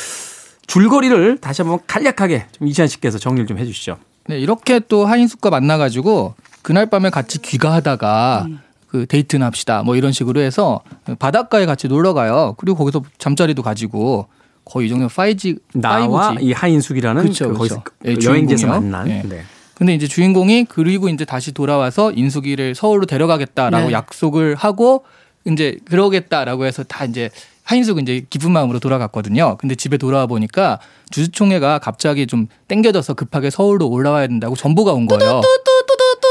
줄거리를 0.67 1.39
다시 1.39 1.63
한번 1.63 1.81
간략하게 1.87 2.47
좀 2.57 2.69
이시안 2.69 2.89
씨께서 2.89 3.19
정리를 3.19 3.47
좀 3.47 3.59
해주시죠. 3.59 3.99
네, 4.29 4.39
이렇게 4.39 4.81
또 4.89 5.05
하인숙과 5.05 5.51
만나가지고 5.51 6.35
그날 6.63 6.87
밤에 6.87 7.11
같이 7.11 7.43
귀가하다가 7.43 8.47
음. 8.49 8.61
그 8.93 9.07
데이트나 9.07 9.47
합시다 9.47 9.83
뭐 9.83 9.97
이런 9.97 10.13
식으로 10.13 10.39
해서 10.43 10.83
바닷가에 11.19 11.65
같이 11.65 11.89
놀러 11.89 12.13
가요. 12.13 12.55
그리고 12.59 12.77
거기서 12.77 13.03
잠자리도 13.17 13.63
가지고 13.63 14.27
거의 14.67 14.87
이 14.87 14.91
정도면 14.91 15.09
5G 15.09 15.61
나와 15.77 16.33
5G. 16.33 16.43
이 16.43 16.53
하인숙이라는 16.53 17.23
그렇죠, 17.23 17.49
그 17.49 17.55
그렇죠. 17.55 17.83
네, 18.01 18.17
여행지에서 18.23 18.67
만난. 18.67 19.09
네. 19.09 19.23
네. 19.27 19.41
근데 19.75 19.95
이제 19.95 20.07
주인공이 20.07 20.67
그리고 20.67 21.09
이제 21.09 21.25
다시 21.25 21.53
돌아와서 21.53 22.13
인숙이를 22.13 22.75
서울로 22.75 23.07
데려가겠다라고 23.07 23.87
네. 23.87 23.93
약속을 23.95 24.57
하고 24.57 25.05
이제 25.47 25.79
그러겠다라고 25.87 26.67
해서 26.67 26.85
다 26.85 27.07
이제 27.07 27.31
하인숙은 27.65 28.03
이제 28.03 28.27
기쁜 28.29 28.53
마음으로 28.53 28.79
돌아갔거든요. 28.79 29.57
근데 29.57 29.75
집에 29.75 29.97
돌아와 29.97 30.27
보니까 30.27 30.81
주주총회가 31.11 31.79
갑자기 31.79 32.27
좀 32.27 32.47
땡겨져서 32.69 33.15
급하게 33.15 33.49
서울로 33.49 33.89
올라와야 33.89 34.27
된다고 34.27 34.55
전보가 34.55 34.93
온 34.93 35.07
거예요. 35.07 35.41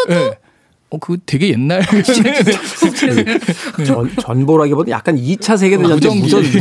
네. 0.10 0.32
어, 0.91 0.97
그 0.97 1.17
되게 1.25 1.49
옛날. 1.49 1.82
전, 3.86 4.12
전보라기보다 4.19 4.91
약간 4.91 5.15
2차 5.15 5.58
세계대전 5.58 5.93
무전, 5.93 6.17
무전 6.19 6.43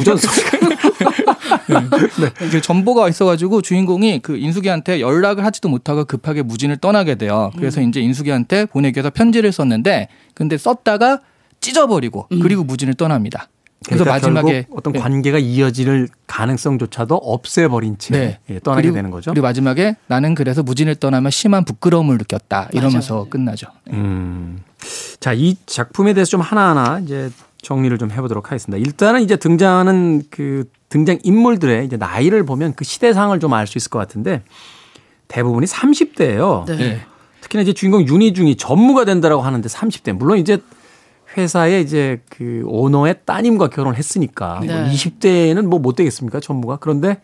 네. 2.21 2.31
네. 2.51 2.61
전보가 2.61 3.09
있어가지고 3.09 3.63
주인공이 3.63 4.21
그 4.21 4.37
인숙이한테 4.37 5.01
연락을 5.01 5.45
하지도 5.45 5.69
못하고 5.69 6.05
급하게 6.05 6.43
무진을 6.43 6.77
떠나게 6.77 7.17
돼요. 7.17 7.51
그래서 7.57 7.81
음. 7.81 7.89
이제 7.89 8.01
인숙이한테 8.01 8.67
보내기 8.67 8.99
위해서 8.99 9.11
편지를 9.11 9.51
썼는데 9.51 10.09
근데 10.35 10.57
썼다가 10.57 11.21
찢어버리고 11.61 12.29
음. 12.31 12.41
그리고 12.41 12.63
무진을 12.63 12.95
떠납니다. 12.95 13.49
그래서 13.87 14.05
그러니까 14.05 14.29
마지막에 14.29 14.67
어떤 14.73 14.93
네. 14.93 14.99
관계가 14.99 15.39
이어질 15.39 16.09
가능성조차도 16.27 17.17
없애버린 17.17 17.97
채 17.99 18.13
네. 18.13 18.39
예, 18.51 18.59
떠나게 18.61 18.83
그리고, 18.83 18.95
되는 18.97 19.11
거죠. 19.11 19.31
그리고 19.31 19.47
마지막에 19.47 19.97
나는 20.07 20.35
그래서 20.35 20.63
무진을 20.63 20.97
떠나면 20.97 21.31
심한 21.31 21.65
부끄러움을 21.65 22.19
느꼈다 22.19 22.69
이러면서 22.73 23.15
맞아, 23.15 23.15
맞아. 23.25 23.31
끝나죠. 23.31 23.67
네. 23.87 23.97
음. 23.97 24.63
자, 25.19 25.33
이 25.33 25.57
작품에 25.67 26.13
대해서 26.13 26.31
좀 26.31 26.41
하나하나 26.43 26.99
이제 27.01 27.31
정리를 27.63 27.97
좀 27.99 28.11
해보도록 28.11 28.47
하겠습니다. 28.51 28.79
일단은 28.85 29.23
이제 29.23 29.37
등장하는 29.37 30.25
그 30.31 30.65
등장 30.91 31.19
인물들의 31.23 31.87
이제 31.87 31.97
나이를 31.97 32.45
보면 32.45 32.75
그 32.75 32.85
시대상을 32.85 33.39
좀 33.41 33.53
알 33.55 33.67
수 33.67 33.79
있을 33.79 33.91
것 33.91 33.99
같은데 33.99 34.43
대부분이 35.29 35.67
30대예요. 35.67 36.67
네. 36.67 37.01
특히나 37.41 37.63
이제 37.63 37.73
주인공 37.73 38.07
윤희중이 38.07 38.57
전무가 38.57 39.05
된다라고 39.07 39.43
하는데 39.43 39.67
30대. 39.67 40.13
물론 40.13 40.39
이제 40.39 40.59
회사에 41.37 41.81
이제 41.81 42.21
그 42.29 42.63
오너의 42.67 43.21
따님과 43.25 43.69
결혼을 43.69 43.97
했으니까 43.99 44.57
뭐 44.57 44.67
네. 44.67 44.75
뭐 44.83 44.91
20대는 44.91 45.63
뭐 45.67 45.79
못 45.81 45.97
되겠습니까 45.97 46.41
전무가 46.41 46.77
그런데 46.77 47.21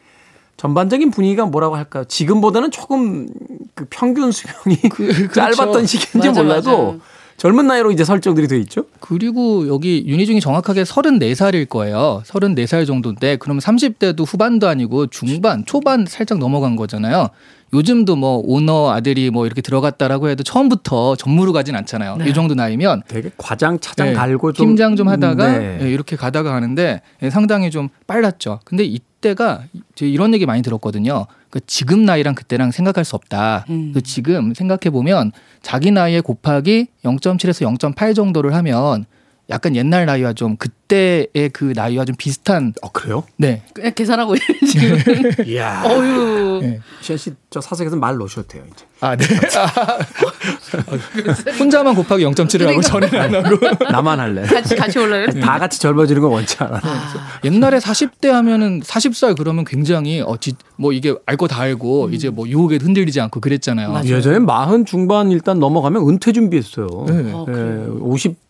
전반적인 0.57 1.11
분위기가 1.11 1.45
뭐라고 1.45 1.77
할까요? 1.77 2.05
지금보다는 2.09 2.71
조금 2.71 3.29
그 3.75 3.87
평균 3.91 4.33
수명이 4.33 4.77
그, 4.91 5.07
그렇죠. 5.29 5.33
짧았던 5.57 5.87
시기인지 5.87 6.29
맞아, 6.29 6.43
몰라도 6.43 6.93
맞아. 6.93 6.99
젊은 7.37 7.67
나이로 7.67 7.91
이제 7.93 8.03
설정들이 8.05 8.49
돼 8.49 8.57
있죠. 8.61 8.85
그리고 8.99 9.69
여기 9.69 10.05
윤희중이 10.07 10.41
정확하게 10.41 10.85
34살일 10.85 11.69
거예요. 11.69 12.23
34살 12.25 12.87
정도인데 12.87 13.37
그러면 13.37 13.61
30대도 13.61 14.25
후반도 14.27 14.69
아니고 14.69 15.09
중반, 15.09 15.67
초반 15.67 16.07
살짝 16.07 16.39
넘어간 16.39 16.77
거잖아요. 16.77 17.29
요즘도 17.73 18.17
뭐 18.17 18.41
오너 18.45 18.91
아들이 18.93 19.31
뭐 19.31 19.47
이렇게 19.47 19.61
들어갔다라고 19.61 20.29
해도 20.29 20.43
처음부터 20.43 21.17
전무로 21.17 21.53
가진 21.53 21.75
않잖아요. 21.77 22.17
네. 22.17 22.29
이 22.29 22.35
정도 22.35 22.55
나이면 22.55 23.03
되게 23.09 23.31
과장 23.37 23.79
차장 23.81 24.09
네. 24.09 24.13
갈고 24.15 24.53
좀 24.53 24.69
팀장 24.69 24.97
좀 24.97 25.09
하다가 25.09 25.59
네. 25.59 25.79
네, 25.79 25.91
이렇게 25.91 26.17
가다가 26.17 26.55
하는데 26.55 27.01
네, 27.21 27.31
상당히 27.31 27.71
좀 27.71 27.89
빨랐죠. 28.07 28.61
근데 28.65 28.85
이때가 28.85 29.65
이런 30.01 30.33
얘기 30.35 30.47
많이 30.47 30.63
들었거든요. 30.63 31.27
그 31.51 31.61
지금 31.67 32.05
나이랑 32.05 32.35
그때랑 32.35 32.71
생각할 32.71 33.05
수 33.05 33.17
없다. 33.17 33.65
음. 33.71 33.93
그 33.93 34.03
지금 34.03 34.55
생각해 34.55 34.91
보면 34.91 35.33
자기 35.63 35.91
나이에 35.91 36.21
곱하기 36.21 36.87
0.7에서 37.05 37.79
0.8 37.79 38.15
정도를 38.15 38.55
하면 38.55 39.07
약간 39.49 39.77
옛날 39.77 40.07
나이와 40.07 40.33
좀 40.33 40.57
그때의 40.57 41.51
그 41.53 41.73
나이와 41.77 42.05
좀 42.05 42.17
비슷한. 42.17 42.73
어 42.83 42.91
그래요? 42.91 43.23
네. 43.37 43.63
그냥 43.73 43.93
계산하고 43.95 44.35
지금. 44.67 44.99
이야. 45.47 45.85
어유. 45.87 46.59
네. 46.63 46.81
시현 47.01 47.17
씨저 47.17 47.61
사석에서 47.61 47.95
말 47.95 48.17
놓으셔도 48.17 48.49
돼요 48.49 48.65
이제. 48.75 48.85
아 49.01 49.15
네. 49.15 49.25
혼자만 51.61 51.95
곱하기 51.95 52.25
0.7을 52.25 52.67
하고 52.67 52.81
저는 52.81 53.15
안 53.15 53.35
하고. 53.37 53.57
나만 53.93 54.19
할래. 54.19 54.43
같이 54.43 54.75
같이 54.75 54.99
올라요. 54.99 55.27
다 55.41 55.61
같이 55.61 55.79
젊어지는 55.81 56.23
건 56.23 56.33
원치 56.33 56.57
않아. 56.59 56.81
아. 56.83 57.13
옛날에 57.45 57.79
40대 57.79 58.27
하면은 58.29 58.81
40살 58.81 59.37
그러면 59.39 59.65
굉장히 59.65 60.23
어뭐 60.23 60.93
이게 60.93 61.15
알거 61.25 61.47
다 61.47 61.61
알고 61.61 62.07
음. 62.07 62.15
이제 62.15 62.31
뭐 62.31 62.49
유혹에 62.49 62.79
흔들리지 62.83 63.21
않고 63.21 63.39
그랬잖아요. 63.41 63.93
맞아요. 63.93 64.09
예전에 64.09 64.41
마흔 64.41 64.85
중반 64.85 65.31
일단 65.31 65.61
넘어가면 65.61 66.09
은퇴 66.09 66.33
준비했어요. 66.33 66.89
네. 67.07 67.33
아, 67.33 67.45
네. 67.47 67.87
50 68.01 68.46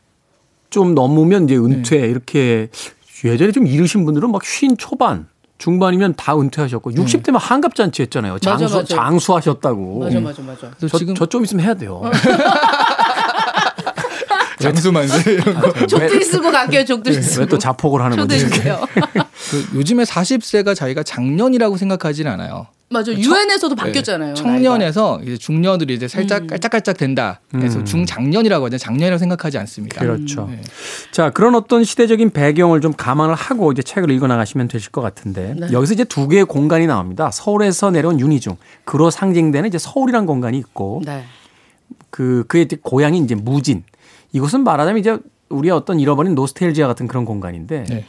좀 0.77 0.95
넘으면 0.95 1.45
이제 1.45 1.57
은퇴 1.57 2.03
네. 2.03 2.07
이렇게 2.07 2.69
예전에 3.25 3.51
좀 3.51 3.67
이르신 3.67 4.05
분들은 4.05 4.31
막 4.31 4.45
쉰 4.45 4.77
초반 4.77 5.27
중반이면 5.57 6.17
다 6.17 6.39
은퇴하셨고 6.39 6.91
60대면 6.91 7.39
한갑잔치 7.41 8.03
했잖아요. 8.03 8.39
장수 8.41 8.65
맞아, 8.65 8.77
맞아. 8.77 8.95
장수하셨다고. 8.95 10.01
맞아 10.01 10.21
맞아 10.21 10.43
맞아. 10.43 10.71
저, 10.79 10.99
지금 10.99 11.15
저 11.15 11.25
좀 11.25 11.45
있으면 11.45 11.65
해야 11.65 11.73
돼요. 11.73 12.03
장수만세 14.59 15.33
이런 15.33 15.61
거. 15.61 15.87
족들 15.87 16.23
쓰고 16.23 16.51
갈게요. 16.51 16.85
족들 16.85 17.12
네. 17.12 17.21
쓰고. 17.21 17.40
왜 17.42 17.47
또 17.47 17.59
자폭을 17.59 18.01
하는 18.03 18.16
거지? 18.16 18.45
그 18.51 19.66
요즘에 19.75 20.05
40세가 20.05 20.75
자기가 20.75 21.03
작년이라고 21.03 21.77
생각하지는 21.77 22.31
않아요. 22.33 22.66
맞아. 22.88 23.11
유엔에서도 23.12 23.75
네. 23.75 23.83
바뀌었잖아요. 23.83 24.35
청년에서 24.35 25.21
이제 25.25 25.37
중년들이 25.37 25.95
이제 25.95 26.07
살짝 26.07 26.42
음. 26.42 26.47
깔짝깔짝 26.47 26.97
된다. 26.97 27.40
그래서 27.51 27.81
음. 27.81 27.85
중장년이라고 27.85 28.66
하죠. 28.66 28.79
장년이라고 28.79 29.19
생각하지 29.19 29.59
않습니다. 29.59 30.01
그렇죠. 30.01 30.47
네. 30.49 30.61
자, 31.11 31.31
그런 31.31 31.57
어떤 31.57 31.83
시대적인 31.83 32.31
배경을 32.31 32.81
좀 32.81 32.92
감안을 32.92 33.35
하고 33.35 33.73
이제 33.73 33.83
책을 33.83 34.11
읽어 34.12 34.29
나가시면 34.29 34.69
되실 34.69 34.92
것 34.92 35.01
같은데 35.01 35.55
네. 35.59 35.66
여기서 35.73 35.95
이제 35.95 36.05
두 36.05 36.29
개의 36.29 36.45
공간이 36.45 36.87
나옵니다. 36.87 37.31
서울에서 37.33 37.90
내려온 37.90 38.21
윤희중. 38.21 38.57
그로 38.85 39.11
상징되는 39.11 39.69
이제 39.69 39.79
서울이란 39.79 40.25
공간이 40.27 40.57
있고 40.59 41.03
네. 41.05 41.25
그 42.11 42.45
그의 42.47 42.69
고향이 42.83 43.19
이제 43.19 43.35
무진. 43.35 43.83
이곳은 44.37 44.64
말하자면 44.64 45.01
이제 45.01 45.18
우리의 45.49 45.72
어떤 45.72 45.99
잃어버린 45.99 46.35
노스텔지아 46.35 46.87
같은 46.87 47.07
그런 47.07 47.25
공간인데 47.25 47.85
네. 47.85 48.05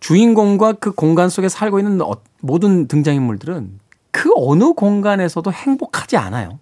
주인공과 0.00 0.72
그 0.74 0.90
공간 0.92 1.28
속에 1.28 1.48
살고 1.48 1.78
있는 1.78 2.00
어, 2.00 2.12
모든 2.40 2.88
등장인물들은 2.88 3.78
그 4.10 4.30
어느 4.34 4.72
공간에서도 4.72 5.52
행복하지 5.52 6.16
않아요. 6.16 6.58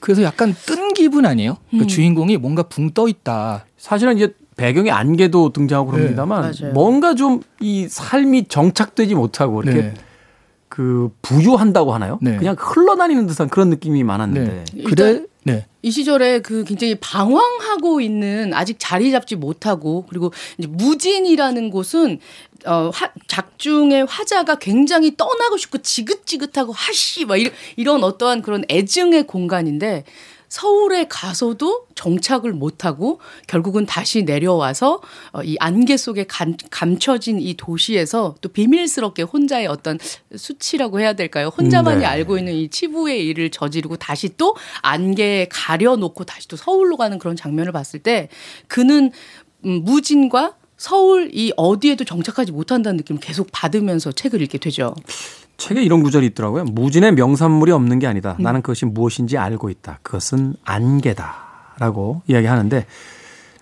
그래서 0.00 0.22
약간 0.22 0.54
뜬 0.66 0.92
기분 0.94 1.26
아니에요? 1.26 1.56
그 1.70 1.76
음. 1.76 1.78
그 1.80 1.86
주인공이 1.86 2.36
뭔가 2.38 2.64
붕 2.64 2.90
떠 2.90 3.06
있다. 3.08 3.66
사실은 3.76 4.16
이제 4.16 4.34
배경에 4.56 4.90
안개도 4.90 5.52
등장하고 5.52 5.92
네. 5.92 5.98
그럽니다만 5.98 6.52
네, 6.52 6.70
뭔가 6.70 7.14
좀 7.14 7.40
이 7.60 7.86
삶이 7.88 8.48
정착되지 8.48 9.14
못하고 9.14 9.62
이렇게 9.62 9.82
네. 9.82 9.94
그 10.68 11.10
부유한다고 11.22 11.94
하나요? 11.94 12.18
네. 12.20 12.36
그냥 12.36 12.56
흘러다니는 12.58 13.26
듯한 13.28 13.48
그런 13.48 13.70
느낌이 13.70 14.02
많았는데. 14.02 14.64
네. 14.74 14.82
그래 14.82 15.24
네. 15.44 15.66
이 15.82 15.90
시절에 15.90 16.40
그 16.40 16.64
굉장히 16.64 16.94
방황하고 16.96 18.00
있는 18.00 18.54
아직 18.54 18.76
자리 18.78 19.10
잡지 19.10 19.34
못하고 19.34 20.06
그리고 20.08 20.32
이제 20.58 20.68
무진이라는 20.68 21.70
곳은 21.70 22.20
어, 22.64 22.90
화, 22.94 23.10
작중의 23.26 24.06
화자가 24.06 24.56
굉장히 24.56 25.16
떠나고 25.16 25.56
싶고 25.56 25.78
지긋지긋하고 25.78 26.72
하씨 26.72 27.24
막 27.24 27.36
이런, 27.36 27.52
이런 27.76 28.04
어떠한 28.04 28.42
그런 28.42 28.64
애증의 28.70 29.26
공간인데 29.26 30.04
서울에 30.52 31.06
가서도 31.08 31.86
정착을 31.94 32.52
못하고 32.52 33.20
결국은 33.46 33.86
다시 33.86 34.24
내려와서 34.24 35.00
어, 35.32 35.42
이 35.42 35.56
안개 35.58 35.96
속에 35.96 36.24
감, 36.28 36.58
감춰진 36.70 37.40
이 37.40 37.54
도시에서 37.54 38.34
또 38.42 38.50
비밀스럽게 38.50 39.22
혼자의 39.22 39.66
어떤 39.66 39.98
수치라고 40.36 41.00
해야 41.00 41.14
될까요? 41.14 41.50
혼자만이 41.56 42.00
네. 42.00 42.04
알고 42.04 42.36
있는 42.36 42.52
이 42.52 42.68
치부의 42.68 43.26
일을 43.28 43.48
저지르고 43.48 43.96
다시 43.96 44.36
또 44.36 44.54
안개에 44.82 45.46
가려놓고 45.50 46.24
다시 46.24 46.48
또 46.48 46.58
서울로 46.58 46.98
가는 46.98 47.18
그런 47.18 47.34
장면을 47.34 47.72
봤을 47.72 48.00
때 48.00 48.28
그는 48.68 49.10
음, 49.64 49.80
무진과 49.84 50.56
서울 50.76 51.30
이 51.32 51.54
어디에도 51.56 52.04
정착하지 52.04 52.52
못한다는 52.52 52.98
느낌을 52.98 53.22
계속 53.22 53.48
받으면서 53.52 54.12
책을 54.12 54.42
읽게 54.42 54.58
되죠. 54.58 54.94
책에 55.62 55.80
이런 55.82 56.02
구절이 56.02 56.26
있더라고요. 56.26 56.64
무진의 56.64 57.12
명산물이 57.14 57.70
없는 57.70 58.00
게 58.00 58.08
아니다. 58.08 58.36
음. 58.40 58.42
나는 58.42 58.62
그것이 58.62 58.84
무엇인지 58.84 59.38
알고 59.38 59.70
있다. 59.70 60.00
그것은 60.02 60.54
안개다라고 60.64 62.22
이야기하는데 62.26 62.86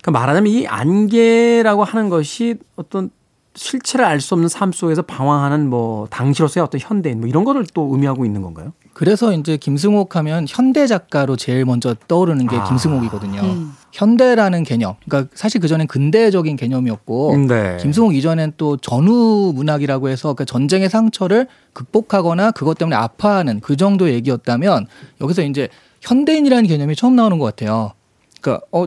그러니까 0.00 0.10
말하자면 0.10 0.50
이 0.50 0.66
안개라고 0.66 1.84
하는 1.84 2.08
것이 2.08 2.56
어떤 2.76 3.10
실체를 3.54 4.06
알 4.06 4.20
수 4.20 4.34
없는 4.34 4.48
삶 4.48 4.72
속에서 4.72 5.02
방황하는 5.02 5.68
뭐 5.68 6.06
당시로서의 6.08 6.64
어떤 6.64 6.80
현대인 6.80 7.20
뭐 7.20 7.28
이런 7.28 7.44
거를 7.44 7.66
또 7.74 7.90
의미하고 7.92 8.24
있는 8.24 8.40
건가요? 8.40 8.72
그래서 9.00 9.32
이제 9.32 9.56
김승옥 9.56 10.14
하면 10.16 10.44
현대 10.46 10.86
작가로 10.86 11.36
제일 11.36 11.64
먼저 11.64 11.94
떠오르는 12.06 12.46
게 12.46 12.56
아. 12.56 12.64
김승옥이거든요. 12.64 13.40
음. 13.40 13.72
현대라는 13.92 14.62
개념. 14.62 14.96
그러니까 15.06 15.32
사실 15.34 15.58
그전엔 15.58 15.86
근대적인 15.86 16.56
개념이었고 16.56 17.46
네. 17.48 17.78
김승옥 17.80 18.14
이전엔 18.14 18.52
또 18.58 18.76
전후 18.76 19.54
문학이라고 19.54 20.10
해서 20.10 20.34
그러니까 20.34 20.44
전쟁의 20.44 20.90
상처를 20.90 21.46
극복하거나 21.72 22.50
그것 22.50 22.76
때문에 22.76 22.94
아파하는 22.94 23.60
그 23.60 23.74
정도 23.74 24.10
얘기였다면 24.10 24.86
여기서 25.22 25.44
이제 25.44 25.70
현대인이라는 26.02 26.68
개념이 26.68 26.94
처음 26.94 27.16
나오는 27.16 27.38
것 27.38 27.46
같아요. 27.46 27.92
그러니까 28.42 28.66
어 28.70 28.84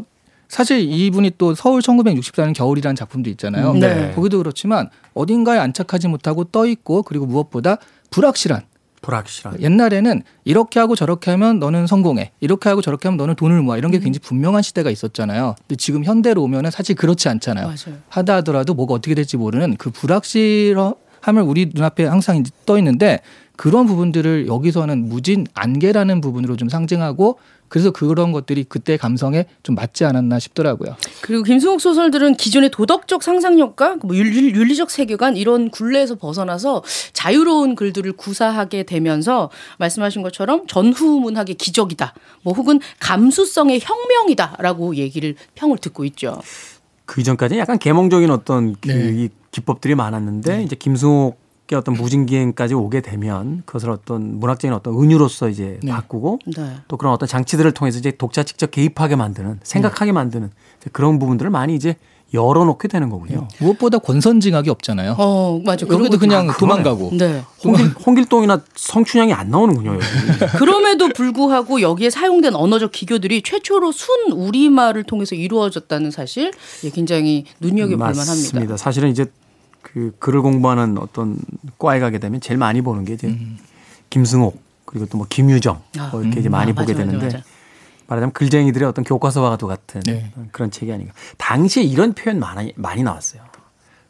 사실 0.47 0.79
이분이 0.81 1.31
또 1.39 1.55
서울 1.55 1.81
1964년 1.81 2.53
겨울이라는 2.53 2.95
작품도 2.95 3.31
있잖아요. 3.31 3.71
음, 3.71 3.79
네. 3.79 4.11
거기도 4.15 4.37
그렇지만 4.37 4.89
어딘가에 5.15 5.57
안착하지 5.57 6.07
못하고 6.07 6.43
떠 6.43 6.67
있고 6.67 7.01
그리고 7.01 7.25
무엇보다 7.25 7.77
불확실한 8.11 8.61
불확실한. 9.03 9.61
옛날에는 9.61 10.23
이렇게 10.45 10.79
하고 10.79 10.95
저렇게 10.95 11.29
하면 11.31 11.59
너는 11.59 11.85
성공해. 11.85 12.31
이렇게 12.39 12.69
하고 12.69 12.81
저렇게 12.81 13.07
하면 13.07 13.17
너는 13.17 13.35
돈을 13.35 13.61
모아. 13.61 13.77
이런 13.77 13.91
게 13.91 13.99
음. 13.99 14.03
굉장히 14.03 14.19
분명한 14.23 14.63
시대가 14.63 14.89
있었잖아요. 14.89 15.55
근데 15.59 15.75
지금 15.75 16.03
현대로 16.03 16.41
오면은 16.41 16.71
사실 16.71 16.95
그렇지 16.95 17.29
않잖아요. 17.29 17.67
맞아요. 17.67 17.99
하다 18.09 18.35
하더라도 18.37 18.73
뭐가 18.73 18.95
어떻게 18.95 19.13
될지 19.13 19.37
모르는 19.37 19.75
그 19.77 19.91
불확실함을 19.91 21.43
우리 21.45 21.69
눈앞에 21.71 22.05
항상 22.05 22.43
떠 22.65 22.77
있는데 22.79 23.19
그런 23.55 23.85
부분들을 23.85 24.47
여기서는 24.47 25.09
무진 25.09 25.45
안개라는 25.53 26.21
부분으로 26.21 26.55
좀 26.55 26.69
상징하고 26.69 27.37
그래서 27.73 27.89
그런 27.89 28.31
것들이 28.31 28.65
그때 28.65 28.97
감성에 28.97 29.47
좀 29.63 29.73
맞지 29.73 30.05
않았나 30.05 30.37
싶더라고요. 30.37 30.95
그리고 31.23 31.41
김승옥 31.41 31.81
소설들은 31.81 32.35
기존의 32.35 32.69
도덕적 32.69 33.23
상상력과 33.23 33.95
뭐 34.03 34.15
윤리, 34.15 34.75
적 34.75 34.91
세계관 34.91 35.35
이런 35.35 35.71
굴레에서 35.71 36.13
벗어나서 36.13 36.83
자유로운 37.13 37.73
글들을 37.73 38.13
구사하게 38.13 38.83
되면서 38.83 39.49
말씀하신 39.79 40.21
것처럼 40.21 40.67
전후 40.67 41.19
문학의 41.19 41.55
기적이다. 41.55 42.13
뭐 42.43 42.53
혹은 42.53 42.79
감수성의 42.99 43.79
혁명이다라고 43.81 44.95
얘기를 44.97 45.33
평을 45.55 45.79
듣고 45.79 46.05
있죠. 46.05 46.39
그 47.05 47.21
이전까지는 47.21 47.59
약간 47.59 47.79
계몽적인 47.79 48.29
어떤 48.29 48.75
그 48.79 48.87
네. 48.87 49.29
기법들이 49.49 49.95
많았는데 49.95 50.57
네. 50.57 50.63
이제 50.63 50.75
김승옥 50.75 51.42
어떤 51.73 51.95
무진기행까지 51.95 52.73
오게 52.73 53.01
되면 53.01 53.63
그것을 53.65 53.89
어떤 53.89 54.39
문학적인 54.39 54.73
어떤 54.73 54.93
은유로서 54.95 55.49
이제 55.49 55.79
네. 55.81 55.91
바꾸고 55.91 56.39
네. 56.55 56.75
또 56.87 56.97
그런 56.97 57.13
어떤 57.13 57.27
장치들을 57.27 57.71
통해서 57.71 57.97
이제 57.97 58.11
독자 58.11 58.43
직접 58.43 58.69
개입하게 58.69 59.15
만드는 59.15 59.59
생각하게 59.63 60.11
네. 60.11 60.13
만드는 60.13 60.51
그런 60.91 61.19
부분들을 61.19 61.49
많이 61.49 61.75
이제 61.75 61.95
열어놓게 62.33 62.87
되는 62.87 63.09
거군요. 63.09 63.47
네. 63.51 63.65
무엇보다 63.65 63.99
권선징악이 63.99 64.69
없잖아요. 64.69 65.15
어, 65.19 65.61
맞아. 65.63 65.85
여기도 65.87 66.17
그냥 66.17 66.49
아, 66.49 66.57
도망가고. 66.57 67.11
네. 67.13 67.43
홍길, 67.63 67.85
홍길 68.05 68.25
동이나 68.25 68.61
성춘향이 68.75 69.33
안 69.33 69.51
나오는군요. 69.51 69.99
그럼에도 70.57 71.09
불구하고 71.09 71.81
여기에 71.81 72.09
사용된 72.09 72.55
언어적 72.55 72.91
기교들이 72.91 73.43
최초로 73.43 73.91
순 73.91 74.31
우리말을 74.31 75.03
통해서 75.03 75.35
이루어졌다는 75.35 76.09
사실 76.09 76.51
굉장히 76.93 77.45
눈여겨볼 77.59 77.97
만합니다. 77.99 78.31
맞습니다. 78.31 78.77
사실은 78.77 79.09
이제 79.11 79.27
그 79.83 80.15
글을 80.17 80.41
공부하는 80.41 80.97
어떤 80.97 81.37
과에 81.77 81.99
가게 81.99 82.17
되면 82.17 82.41
제일 82.41 82.57
많이 82.57 82.81
보는 82.81 83.05
게 83.05 83.13
이제 83.13 83.27
음. 83.27 83.59
김승옥 84.09 84.59
그리고 84.85 85.05
또 85.05 85.17
뭐 85.19 85.27
김유정 85.29 85.81
아, 85.99 86.09
뭐 86.11 86.21
이렇게 86.21 86.37
음. 86.37 86.39
이제 86.39 86.49
많이 86.49 86.71
아, 86.71 86.75
보게 86.75 86.93
맞아, 86.93 87.05
되는데 87.05 87.25
맞아, 87.25 87.37
맞아. 87.37 87.49
말하자면 88.07 88.33
글쟁이들의 88.33 88.87
어떤 88.87 89.03
교과서와 89.03 89.57
같은 89.57 90.01
네. 90.01 90.31
그런 90.51 90.71
책이 90.71 90.91
아닌가. 90.91 91.13
당시에 91.37 91.83
이런 91.83 92.13
표현 92.13 92.39
많이 92.39 92.73
많이 92.75 93.03
나왔어요. 93.03 93.41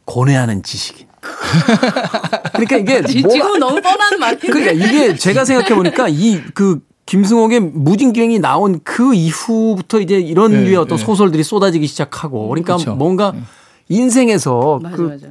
고뇌하는 0.04 0.62
지식인. 0.62 1.06
그러니까 2.52 2.76
이게 2.76 3.02
지금 3.06 3.58
너무 3.58 3.80
뻔한 3.80 4.18
말인데. 4.18 4.48
그러니까 4.48 4.72
이게 4.72 5.16
제가 5.16 5.44
생각해 5.44 5.74
보니까 5.74 6.08
이그 6.08 6.80
김승옥의 7.06 7.60
무진기행이 7.60 8.38
나온 8.38 8.80
그 8.82 9.14
이후부터 9.14 10.00
이제 10.00 10.18
이런 10.18 10.52
네, 10.52 10.64
류의 10.64 10.76
어떤 10.76 10.98
네. 10.98 11.04
소설들이 11.04 11.42
쏟아지기 11.42 11.86
시작하고 11.86 12.48
그러니까 12.48 12.76
그렇죠. 12.76 12.94
뭔가 12.94 13.32
네. 13.32 13.40
인생에서 13.88 14.80
맞아, 14.82 14.96
그 14.96 15.02
맞아. 15.02 15.26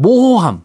모호함, 0.00 0.62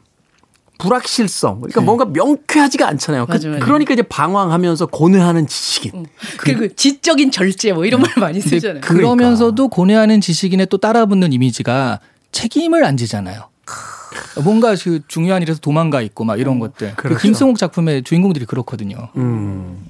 불확실성. 0.78 1.62
그러니까 1.62 1.80
네. 1.82 1.86
뭔가 1.86 2.06
명쾌하지가 2.06 2.88
않잖아요. 2.89 3.26
그 3.26 3.32
맞아, 3.32 3.48
맞아. 3.50 3.65
그, 3.65 3.69
러니까 3.69 3.93
이제 3.93 4.02
방황하면서 4.04 4.88
고뇌하는 4.88 5.48
지식인. 5.48 5.91
음. 5.95 6.06
그리고 6.38 6.60
그, 6.62 6.76
지적인 6.76 7.32
절제 7.32 7.74
뭐 7.74 7.86
이런 7.86 8.02
말 8.02 8.12
많이 8.17 8.41
쓰잖아요. 8.41 8.82
그러면서도 8.82 9.56
그러니까. 9.56 9.76
고뇌하는 9.76 10.21
지식인에 10.21 10.65
또 10.65 10.78
따라붙는 10.78 11.34
이미지가 11.34 12.00
책임을 12.32 12.84
안 12.84 12.98
지잖아요. 12.98 13.50
뭔가 14.43 14.76
그 14.76 15.00
중요한 15.08 15.41
일에서 15.41 15.60
도망가 15.60 16.02
있고 16.02 16.24
막 16.26 16.39
이런 16.39 16.56
음, 16.56 16.60
것들. 16.60 16.91
그 16.95 17.04
그렇죠. 17.04 17.17
그 17.17 17.21
김승옥 17.24 17.58
작품의 17.58 18.04
주인공들이 18.04 18.45
그렇거든요. 18.45 19.10
음. 19.15 19.86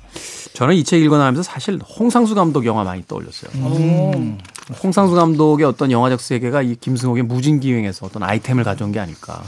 저는 0.53 0.75
이 0.75 0.83
책 0.83 1.01
읽고 1.01 1.17
나면서 1.17 1.43
사실 1.43 1.79
홍상수 1.99 2.33
감독 2.35 2.65
영화 2.65 2.83
많이 2.83 3.03
떠올렸어요. 3.07 3.51
음. 3.55 4.37
홍상수 4.83 5.13
감독의 5.15 5.65
어떤 5.65 5.91
영화적 5.91 6.19
세계가 6.19 6.61
이 6.63 6.75
김승옥의 6.75 7.23
무진기행에서 7.23 8.05
어떤 8.05 8.23
아이템을 8.23 8.63
가져온 8.63 8.91
게 8.91 8.99
아닐까. 8.99 9.43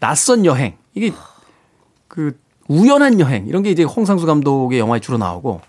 낯선 0.00 0.44
여행 0.44 0.74
이게 0.94 1.12
그 2.08 2.36
우연한 2.68 3.20
여행 3.20 3.46
이런 3.46 3.62
게 3.62 3.70
이제 3.70 3.82
홍상수 3.84 4.26
감독의 4.26 4.78
영화에 4.78 5.00
주로 5.00 5.18
나오고 5.18 5.60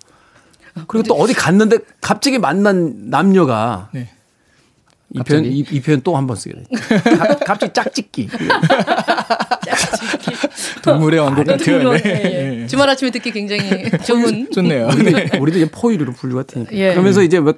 그리고 0.87 1.03
또 1.07 1.15
어디 1.15 1.33
갔는데 1.33 1.77
갑자기 1.99 2.39
만난 2.39 3.09
남녀가 3.09 3.89
네. 3.93 4.09
이 5.13 5.19
표현 5.19 5.43
이, 5.45 5.59
이 5.69 5.81
표현 5.81 6.01
또 6.01 6.15
한 6.15 6.25
번 6.25 6.37
쓰게 6.37 6.53
돼. 6.55 6.63
갑자기 7.45 7.73
짝짓기. 7.73 8.29
짝짓기. 9.65 10.81
동물의 10.81 11.19
왕국 11.19 11.45
같아요. 11.45 11.91
네. 11.93 12.01
네. 12.01 12.67
주말 12.67 12.87
아침에 12.89 13.11
듣기 13.11 13.31
굉장히 13.31 13.89
좋은. 14.05 14.49
좋네요. 14.51 14.87
우리도, 14.87 15.11
네. 15.11 15.37
우리도 15.37 15.57
이제 15.59 15.69
포유류로 15.71 16.13
분류 16.13 16.35
같으니까. 16.37 16.71
예. 16.73 16.91
그러면서 16.91 17.21
이제 17.23 17.39
막, 17.41 17.57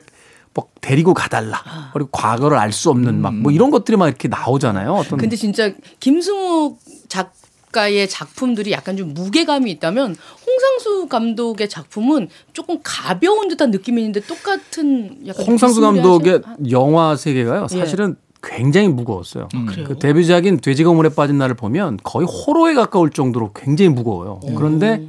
막 0.54 0.70
데리고 0.82 1.14
가달라. 1.14 1.62
아. 1.66 1.89
그리고 1.93 2.10
과거를 2.12 2.58
알 2.58 2.72
수 2.72 2.89
없는 2.89 3.22
막 3.22 3.34
뭐 3.34 3.51
이런 3.51 3.72
것들이 3.72 3.97
막 3.97 4.08
이렇게 4.08 4.28
나오잖아요. 4.28 4.93
어떤. 4.93 5.20
근데 5.20 5.36
진짜 5.36 5.72
김승욱 5.99 6.80
작 7.08 7.34
작가의 7.74 8.08
작품들이 8.08 8.72
약간 8.72 8.95
좀 8.95 9.14
무게감이 9.14 9.70
있다면 9.72 10.16
홍상수 10.45 11.08
감독의 11.10 11.68
작품은 11.68 12.30
조금 12.54 12.80
가벼운 12.84 13.47
듯한 13.47 13.72
느낌이 13.72 13.99
있는데 14.01 14.22
똑같은 14.22 15.28
약간 15.28 15.45
홍상수 15.45 15.82
감독의 15.82 16.41
하신... 16.45 16.72
영화 16.72 17.16
세계가요. 17.16 17.68
예. 17.72 17.80
사실은 17.80 18.16
예. 18.18 18.24
굉장히 18.43 18.89
무거웠어요. 18.89 19.49
음. 19.56 19.68
그 19.88 19.97
데뷔작인 19.97 20.60
돼지가 20.60 20.93
물에 20.93 21.10
빠진 21.10 21.38
날을 21.38 21.56
보면 21.56 21.97
거의 22.04 22.28
호러에 22.28 22.74
가까울 22.76 23.10
정도로 23.10 23.51
굉장히 23.54 23.89
무거워요. 23.89 24.39
오. 24.43 24.54
그런데 24.54 25.01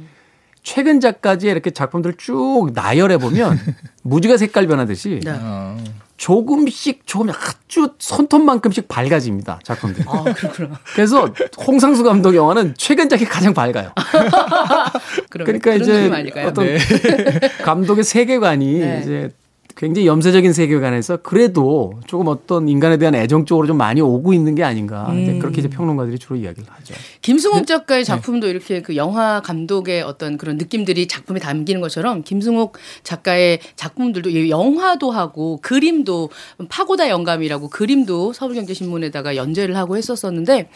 최근작까지 0.65 1.47
이렇게 1.47 1.69
작품들을 1.69 2.17
쭉 2.17 2.71
나열해 2.73 3.19
보면 3.19 3.57
무지가 4.01 4.35
색깔 4.35 4.67
변하듯이 4.67 5.21
네. 5.23 5.31
어. 5.39 5.77
조금씩 6.17 7.05
조금 7.05 7.29
아주 7.29 7.93
손톱만큼씩 7.99 8.87
밝아집니다 8.87 9.59
작품들. 9.63 10.05
아 10.07 10.23
그렇구나. 10.23 10.79
그래서 10.93 11.33
홍상수 11.65 12.03
감독 12.03 12.35
영화는 12.35 12.73
최근작이 12.77 13.25
가장 13.25 13.53
밝아요. 13.53 13.91
그러니까 15.29 15.73
이제 15.73 16.09
어떤 16.45 16.65
네. 16.65 16.77
감독의 17.63 18.03
세계관이 18.03 18.79
네. 18.79 18.99
이제 19.01 19.29
굉장히 19.75 20.07
염세적인 20.07 20.53
세계관에서 20.53 21.17
그래도 21.17 21.99
조금 22.07 22.27
어떤 22.27 22.69
인간에 22.69 22.95
대한 22.97 23.13
애정 23.13 23.45
쪽으로 23.45 23.67
좀 23.67 23.77
많이 23.77 23.99
오고 23.99 24.33
있는 24.33 24.55
게 24.55 24.63
아닌가. 24.63 25.07
음. 25.09 25.19
이제 25.19 25.37
그렇게 25.37 25.59
이제 25.59 25.69
평론가들이 25.69 26.17
주로 26.17 26.37
이야기를 26.37 26.65
하죠. 26.69 26.93
김승욱 27.21 27.57
네? 27.57 27.65
작가의 27.65 28.03
네. 28.03 28.05
작품도 28.05 28.47
네. 28.47 28.51
이렇게 28.51 28.81
그 28.81 28.95
영화 28.95 29.41
감독의 29.41 30.01
어떤 30.03 30.37
그런 30.37 30.57
느낌들이 30.57 31.09
작품에 31.09 31.39
담기는 31.39 31.81
것처럼 31.81 32.23
김승욱 32.23 32.77
작가의 33.03 33.59
작품들도 33.75 34.49
영화도 34.49 35.11
하고 35.11 35.59
그림도 35.61 36.29
파고다 36.69 37.09
영감이라고 37.09 37.69
그림도 37.69 38.31
서울경제신문에다가 38.31 39.35
연재를 39.35 39.75
하고 39.75 39.97
했었었는데 39.97 40.69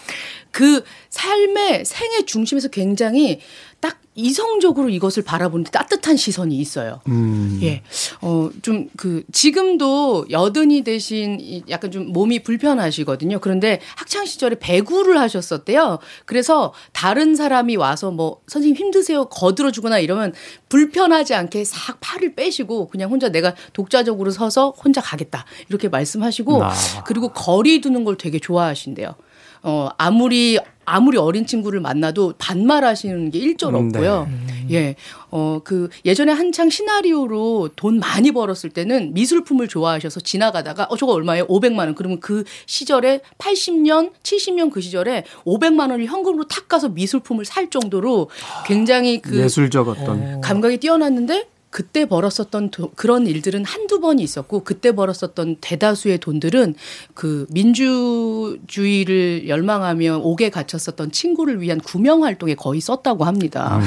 그 0.52 0.84
삶의 1.10 1.86
생애 1.86 2.26
중심에서 2.26 2.68
굉장히 2.68 3.40
딱 3.80 4.00
이성적으로 4.16 4.90
이것을 4.90 5.24
바라보는 5.24 5.66
따뜻한 5.72 6.18
시선이 6.18 6.58
있어요. 6.58 7.00
음. 7.08 7.60
예. 7.64 7.82
어, 8.22 8.50
좀 8.62 8.90
그 8.98 9.24
지금도 9.32 10.26
여든이 10.30 10.82
대신 10.82 11.64
약간 11.70 11.90
좀 11.90 12.12
몸이 12.12 12.44
불편하시거든요. 12.44 13.40
그런데 13.40 13.80
학창 13.96 14.26
시절에 14.26 14.58
배구를 14.60 15.18
하셨었대요. 15.18 16.00
그래서 16.26 16.74
다른 16.92 17.36
사람이 17.36 17.78
와서 17.78 18.12
뭐 18.12 18.42
선생님 18.48 18.76
힘드세요 18.76 19.26
거들어 19.26 19.72
주거나 19.72 20.00
이러면 20.00 20.34
불편하지 20.68 21.34
않게 21.34 21.64
싹 21.64 22.00
팔을 22.02 22.36
빼시고 22.36 22.90
그냥 22.90 23.10
혼자 23.10 23.30
내가 23.30 23.56
독자적으로 23.72 24.32
서서 24.32 24.72
혼자 24.72 25.00
가겠다. 25.00 25.46
이렇게 25.70 25.88
말씀하시고 25.88 26.64
아. 26.64 26.74
그리고 27.06 27.30
거리 27.30 27.80
두는 27.80 28.04
걸 28.04 28.18
되게 28.18 28.40
좋아하신대요. 28.40 29.16
어, 29.64 29.90
아무리 29.98 30.60
아무리 30.90 31.18
어린 31.18 31.46
친구를 31.46 31.80
만나도 31.80 32.34
반말하시는 32.38 33.30
게 33.32 33.40
일절 33.40 33.74
음, 33.74 33.88
없고요. 33.88 34.28
네. 34.48 34.68
예, 34.72 34.96
어, 35.30 35.62
그 35.64 35.90
예전에 36.06 36.32
한창 36.32 36.70
시나리오로 36.70 37.70
돈 37.76 38.00
많이 38.00 38.32
벌었을 38.32 38.70
때는 38.72 39.14
미술품을 39.14 39.68
좋아하셔서 39.68 40.20
지나가다가 40.22 40.88
어, 40.90 40.98
저거 40.98 41.14
얼마예요? 41.14 41.46
500만 41.48 41.80
원. 41.80 41.96
그러면 41.96 42.20
그 42.20 42.44
시절에 42.66 43.22
80년, 43.38 44.12
70년 44.24 44.72
그 44.72 44.82
시절에 44.82 45.26
500만 45.46 45.92
원을 45.92 46.06
현금으로 46.06 46.48
탁 46.48 46.68
가서 46.68 46.90
미술품을 46.90 47.46
살 47.46 47.70
정도로 47.70 48.30
굉장히 48.66 49.22
그 49.22 49.38
예술적 49.38 49.88
어떤 49.88 50.42
감각이 50.42 50.78
뛰어났는데 50.78 51.48
그때 51.70 52.06
벌었었던 52.06 52.72
도, 52.72 52.92
그런 52.96 53.28
일들은 53.28 53.64
한두 53.64 54.00
번이 54.00 54.24
있었고 54.24 54.64
그때 54.64 54.92
벌었었던 54.94 55.58
대다수의 55.62 56.18
돈들은 56.20 56.76
그 57.14 57.46
민주주의를 57.52 59.48
열망하며 59.48 60.18
옥에 60.18 60.50
갇혔었던 60.50 61.12
친구를 61.12 61.62
위한 61.62 61.80
구명 61.80 62.24
활동에 62.24 62.56
거의 62.56 62.82
썼다고 62.82 63.24
합니다. 63.24 63.78
음, 63.78 63.84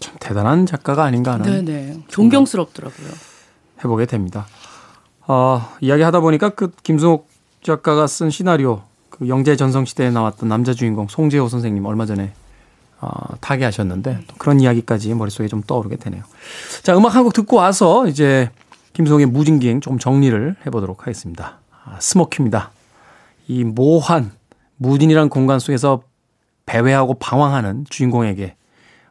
참 0.00 0.16
대단한 0.18 0.66
작가가 0.66 1.04
아닌가 1.04 1.34
하는 1.34 1.64
네네 1.64 2.04
존경스럽더라고요. 2.08 3.08
해보게 3.78 4.06
됩니다. 4.06 4.46
어, 5.26 5.62
이야기하다 5.80 6.20
보니까 6.20 6.50
그 6.50 6.72
김승옥 6.82 7.28
작가가 7.62 8.06
쓴 8.06 8.30
시나리오 8.30 8.82
그 9.08 9.28
영재 9.28 9.54
전성시대에 9.54 10.10
나왔던 10.10 10.48
남자 10.48 10.74
주인공 10.74 11.06
송재호 11.08 11.48
선생님 11.48 11.84
얼마 11.86 12.06
전에 12.06 12.32
어, 13.00 13.36
타계하셨는데 13.40 14.24
또 14.26 14.34
그런 14.36 14.60
이야기까지 14.60 15.14
머릿속에 15.14 15.48
좀 15.48 15.62
떠오르게 15.62 15.96
되네요. 15.96 16.22
자, 16.82 16.96
음악 16.96 17.14
한 17.14 17.24
곡 17.24 17.32
듣고 17.32 17.56
와서 17.56 18.06
이제 18.06 18.50
김성의 18.92 19.26
무진기행 19.26 19.80
좀 19.80 19.98
정리를 19.98 20.56
해보도록 20.66 21.02
하겠습니다. 21.02 21.58
아, 21.84 21.96
스모키입니다. 22.00 22.70
이 23.48 23.64
모한 23.64 24.32
무딘이란 24.76 25.28
공간 25.28 25.58
속에서 25.58 26.02
배회하고 26.66 27.14
방황하는 27.14 27.84
주인공에게 27.88 28.56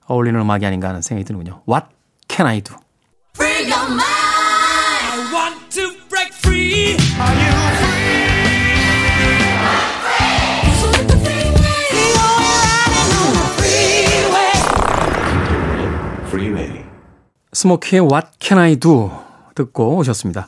어울리는 0.06 0.40
음악이 0.40 0.66
아닌가 0.66 0.90
하는 0.90 1.02
생각이 1.02 1.26
드는군요. 1.26 1.62
What 1.68 1.86
can 2.30 2.48
I 2.48 2.62
do? 2.62 2.76
스모키의 17.60 18.01
What 18.03 18.28
Can 18.39 18.57
I 18.57 18.76
Do 18.78 19.12
듣고 19.53 19.97
오셨습니다. 19.97 20.47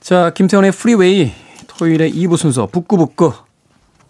자, 0.00 0.30
김태훈의 0.34 0.72
프리웨이 0.72 1.32
토요일의 1.66 2.12
2부 2.12 2.36
순서 2.36 2.66
북구북구 2.66 3.32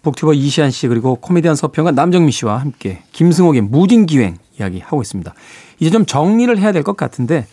북튜버 0.02 0.32
이시안 0.34 0.72
씨 0.72 0.88
그리고 0.88 1.14
코미디언 1.14 1.54
서평가 1.54 1.92
남정미 1.92 2.32
씨와 2.32 2.58
함께 2.58 3.04
김승옥의 3.12 3.60
무진기행 3.62 4.38
이야기 4.58 4.80
하고 4.80 5.00
있습니다. 5.00 5.32
이제 5.78 5.90
좀 5.90 6.04
정리를 6.04 6.58
해야 6.58 6.72
될 6.72 6.82
것 6.82 6.96
같은데 6.96 7.46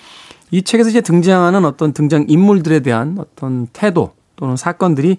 이 0.50 0.64
책에서 0.64 0.90
이제 0.90 1.02
등장하는 1.02 1.64
어떤 1.64 1.94
등장 1.94 2.26
인물들에 2.28 2.80
대한 2.80 3.18
어떤 3.20 3.68
태도 3.74 4.14
또는 4.36 4.58
사건들이 4.58 5.18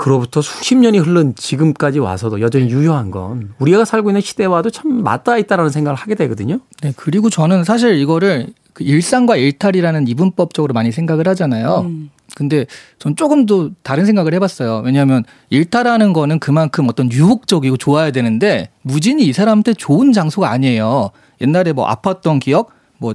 그로부터 0.00 0.40
수십 0.40 0.76
년이 0.76 0.98
흐른 0.98 1.34
지금까지 1.34 1.98
와서도 1.98 2.40
여전히 2.40 2.70
유효한 2.70 3.10
건 3.10 3.52
우리가 3.58 3.84
살고 3.84 4.08
있는 4.08 4.22
시대와도 4.22 4.70
참 4.70 5.02
맞닿아 5.02 5.36
있다라는 5.36 5.70
생각을 5.70 5.94
하게 5.94 6.14
되거든요. 6.14 6.60
네, 6.80 6.94
그리고 6.96 7.28
저는 7.28 7.64
사실 7.64 7.98
이거를 7.98 8.46
그 8.72 8.82
일상과 8.82 9.36
일탈이라는 9.36 10.08
이분법적으로 10.08 10.72
많이 10.72 10.90
생각을 10.90 11.28
하잖아요. 11.28 11.80
음. 11.84 12.08
근데 12.34 12.64
전 12.98 13.14
조금 13.14 13.44
더 13.44 13.68
다른 13.82 14.06
생각을 14.06 14.32
해봤어요. 14.32 14.80
왜냐하면 14.86 15.22
일탈하는 15.50 16.14
거는 16.14 16.38
그만큼 16.38 16.88
어떤 16.88 17.12
유혹적이고 17.12 17.76
좋아야 17.76 18.10
되는데 18.10 18.70
무진이 18.80 19.26
이 19.26 19.34
사람한테 19.34 19.74
좋은 19.74 20.14
장소가 20.14 20.50
아니에요. 20.50 21.10
옛날에 21.42 21.74
뭐 21.74 21.86
아팠던 21.86 22.40
기억, 22.40 22.70
뭐 22.96 23.14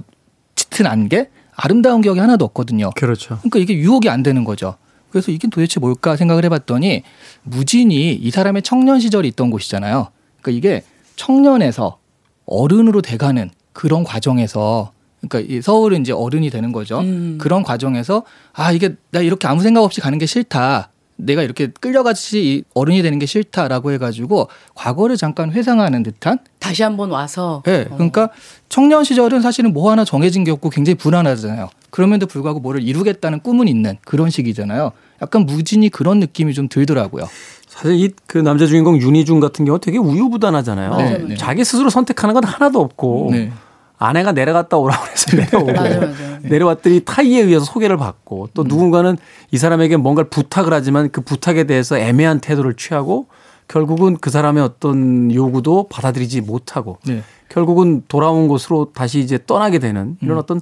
짙은 0.54 0.86
안개, 0.86 1.30
아름다운 1.56 2.00
기억이 2.00 2.20
하나도 2.20 2.44
없거든요. 2.44 2.90
그렇죠. 2.94 3.38
그러니까 3.38 3.58
이게 3.58 3.74
유혹이 3.74 4.08
안 4.08 4.22
되는 4.22 4.44
거죠. 4.44 4.76
그래서 5.16 5.32
이게 5.32 5.48
도대체 5.48 5.80
뭘까 5.80 6.14
생각을 6.14 6.44
해봤더니 6.44 7.02
무진이 7.44 8.12
이 8.12 8.30
사람의 8.30 8.60
청년 8.60 9.00
시절이 9.00 9.26
있던 9.28 9.48
곳이잖아요. 9.48 10.08
그러니까 10.42 10.58
이게 10.58 10.84
청년에서 11.16 11.96
어른으로 12.44 13.00
돼가는 13.00 13.48
그런 13.72 14.04
과정에서 14.04 14.92
그러니까 15.22 15.54
이 15.54 15.62
서울은 15.62 16.02
이제 16.02 16.12
어른이 16.12 16.50
되는 16.50 16.70
거죠. 16.70 16.98
음. 16.98 17.38
그런 17.40 17.62
과정에서 17.62 18.24
아 18.52 18.72
이게 18.72 18.96
나 19.10 19.20
이렇게 19.20 19.48
아무 19.48 19.62
생각 19.62 19.84
없이 19.84 20.02
가는 20.02 20.18
게 20.18 20.26
싫다. 20.26 20.90
내가 21.16 21.42
이렇게 21.42 21.68
끌려가듯이 21.68 22.64
어른이 22.74 23.02
되는 23.02 23.18
게 23.18 23.26
싫다라고 23.26 23.92
해가지고 23.92 24.48
과거를 24.74 25.16
잠깐 25.16 25.50
회상하는 25.50 26.02
듯한 26.02 26.38
다시 26.58 26.82
한번 26.82 27.10
와서 27.10 27.62
네, 27.64 27.84
그러니까 27.84 28.30
청년 28.68 29.04
시절은 29.04 29.40
사실은 29.40 29.72
뭐 29.72 29.90
하나 29.90 30.04
정해진 30.04 30.44
게 30.44 30.50
없고 30.50 30.70
굉장히 30.70 30.96
불안하잖아요. 30.96 31.68
그럼에도 31.90 32.26
불구하고 32.26 32.60
뭐를 32.60 32.82
이루겠다는 32.82 33.40
꿈은 33.40 33.68
있는 33.68 33.96
그런 34.04 34.28
시기잖아요. 34.30 34.92
약간 35.22 35.46
무진이 35.46 35.88
그런 35.88 36.20
느낌이 36.20 36.52
좀 36.52 36.68
들더라고요. 36.68 37.26
사실 37.68 37.94
이 37.98 38.10
그 38.26 38.38
남자 38.38 38.66
주인공 38.66 39.00
윤희중 39.00 39.40
같은 39.40 39.64
경우 39.64 39.78
되게 39.78 39.98
우유부단하잖아요. 39.98 40.96
네, 40.96 41.18
네. 41.18 41.34
자기 41.36 41.64
스스로 41.64 41.88
선택하는 41.88 42.34
건 42.34 42.44
하나도 42.44 42.80
없고 42.80 43.28
네. 43.32 43.50
아내가 43.98 44.32
내려갔다 44.32 44.76
오라고 44.76 45.06
해서 45.06 45.36
내려오고 45.36 45.72
맞아, 45.72 46.00
맞아. 46.00 46.38
내려왔더니 46.42 47.00
타이에 47.00 47.40
의해서 47.42 47.64
소개를 47.64 47.96
받고 47.96 48.50
또 48.54 48.62
음. 48.62 48.68
누군가는 48.68 49.16
이 49.50 49.58
사람에게 49.58 49.96
뭔가를 49.96 50.28
부탁을 50.28 50.72
하지만 50.72 51.10
그 51.10 51.20
부탁에 51.20 51.64
대해서 51.64 51.98
애매한 51.98 52.40
태도를 52.40 52.74
취하고 52.74 53.28
결국은 53.68 54.16
그 54.18 54.30
사람의 54.30 54.62
어떤 54.62 55.32
요구도 55.32 55.88
받아들이지 55.88 56.42
못하고 56.42 56.98
네. 57.06 57.22
결국은 57.48 58.02
돌아온 58.08 58.48
곳으로 58.48 58.92
다시 58.92 59.20
이제 59.20 59.38
떠나게 59.44 59.78
되는 59.78 60.16
이런 60.20 60.36
음. 60.36 60.38
어떤 60.38 60.60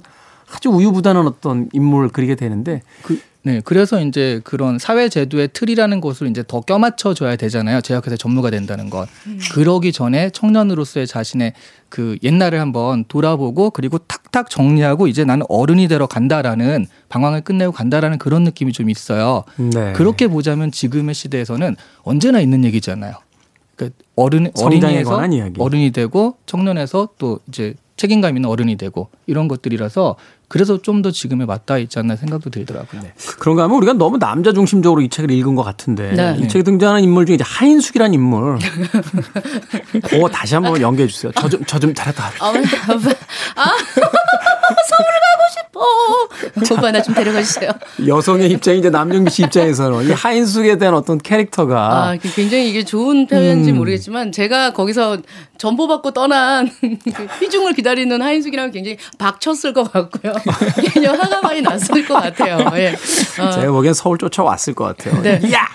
아주 0.53 0.69
우유부단한 0.69 1.27
어떤 1.27 1.69
인물을 1.73 2.09
그리게 2.09 2.35
되는데 2.35 2.81
그 3.03 3.19
네, 3.45 3.61
그래서 3.63 4.01
이제 4.01 4.41
그런 4.43 4.79
사회 4.79 5.07
제도의 5.07 5.49
틀이라는 5.53 6.01
것을 6.01 6.27
이제 6.27 6.43
더 6.47 6.61
껴맞춰 6.61 7.13
줘야 7.13 7.35
되잖아요. 7.35 7.81
제약회사 7.81 8.15
전무가 8.15 8.49
된다는 8.49 8.89
것. 8.89 9.07
음. 9.27 9.39
그러기 9.51 9.91
전에 9.91 10.31
청년으로서의 10.31 11.05
자신의 11.05 11.53
그 11.87 12.17
옛날을 12.23 12.59
한번 12.59 13.05
돌아보고 13.07 13.69
그리고 13.69 13.99
탁탁 13.99 14.49
정리하고 14.49 15.05
이제 15.05 15.25
나는 15.25 15.45
어른이 15.47 15.87
되러 15.87 16.07
간다라는 16.07 16.87
방황을 17.07 17.41
끝내고 17.41 17.71
간다라는 17.71 18.17
그런 18.17 18.43
느낌이 18.45 18.71
좀 18.71 18.89
있어요. 18.89 19.43
네. 19.57 19.93
그렇게 19.93 20.27
보자면 20.27 20.71
지금의 20.71 21.13
시대에서는 21.13 21.75
언제나 22.01 22.41
있는 22.41 22.65
얘기잖아요. 22.65 23.13
그러니까 23.75 23.95
어른 24.15 24.49
어린이에서 24.59 25.21
어른이 25.59 25.91
되고 25.91 26.37
청년에서 26.47 27.09
또 27.19 27.39
이제 27.47 27.75
책임감 27.97 28.35
있는 28.35 28.49
어른이 28.49 28.75
되고 28.75 29.09
이런 29.25 29.47
것들이라서 29.47 30.15
그래서 30.47 30.81
좀 30.81 30.95
더 31.05 31.11
지금에 31.11 31.45
맞닿아 31.45 31.77
있지 31.77 31.99
않나 31.99 32.15
생각도 32.15 32.49
들더라고요. 32.49 33.01
네. 33.01 33.13
그런가 33.39 33.63
하면 33.63 33.77
우리가 33.77 33.93
너무 33.93 34.17
남자 34.17 34.53
중심적으로 34.53 35.01
이 35.01 35.09
책을 35.09 35.29
읽은 35.29 35.53
것 35.55 35.61
같은데 35.63 36.13
네. 36.13 36.37
이 36.39 36.47
책에 36.47 36.63
등장하는 36.63 37.03
인물 37.03 37.25
중에 37.25 37.35
이제 37.35 37.43
하인숙이라는 37.45 38.13
인물 38.13 38.57
그거 40.03 40.29
다시 40.29 40.55
한번 40.55 40.79
연기해 40.81 41.07
주세요. 41.07 41.31
저 41.35 41.47
좀저좀 41.49 41.93
잘했다. 41.93 42.31
아, 43.55 43.71
아, 45.85 46.27
서울 46.37 46.53
가고 46.53 46.65
싶어. 46.65 46.75
오빠 46.75 46.91
나좀 46.91 47.13
데려가 47.13 47.41
주세요. 47.41 47.71
여성의 48.05 48.49
입장이 48.51 48.79
이제 48.79 48.89
남정미 48.89 49.29
씨 49.29 49.43
입장에서는 49.43 50.09
이 50.09 50.11
하인숙에 50.11 50.77
대한 50.77 50.95
어떤 50.95 51.17
캐릭터가 51.17 52.09
아, 52.09 52.17
굉장히 52.35 52.69
이게 52.69 52.83
좋은 52.85 53.27
표현인지 53.27 53.71
음. 53.71 53.77
모르겠지만 53.77 54.31
제가 54.31 54.71
거기서 54.73 55.17
전보받고 55.57 56.11
떠난 56.11 56.69
그 56.81 57.27
피중을 57.39 57.73
기다리는 57.73 58.21
하인숙이라면 58.21 58.71
굉장히 58.71 58.97
박쳤을 59.17 59.73
것 59.73 59.91
같고요. 59.91 60.33
그냥 60.93 61.19
화가 61.19 61.41
많이 61.41 61.61
났을 61.61 62.05
것 62.05 62.15
같아요. 62.15 62.57
예. 62.75 62.95
어. 63.41 63.51
제가 63.51 63.71
보기엔 63.71 63.93
서울 63.93 64.17
쫓아왔을 64.17 64.73
것 64.73 64.85
같아요. 64.85 65.21
네. 65.21 65.39
야! 65.51 65.67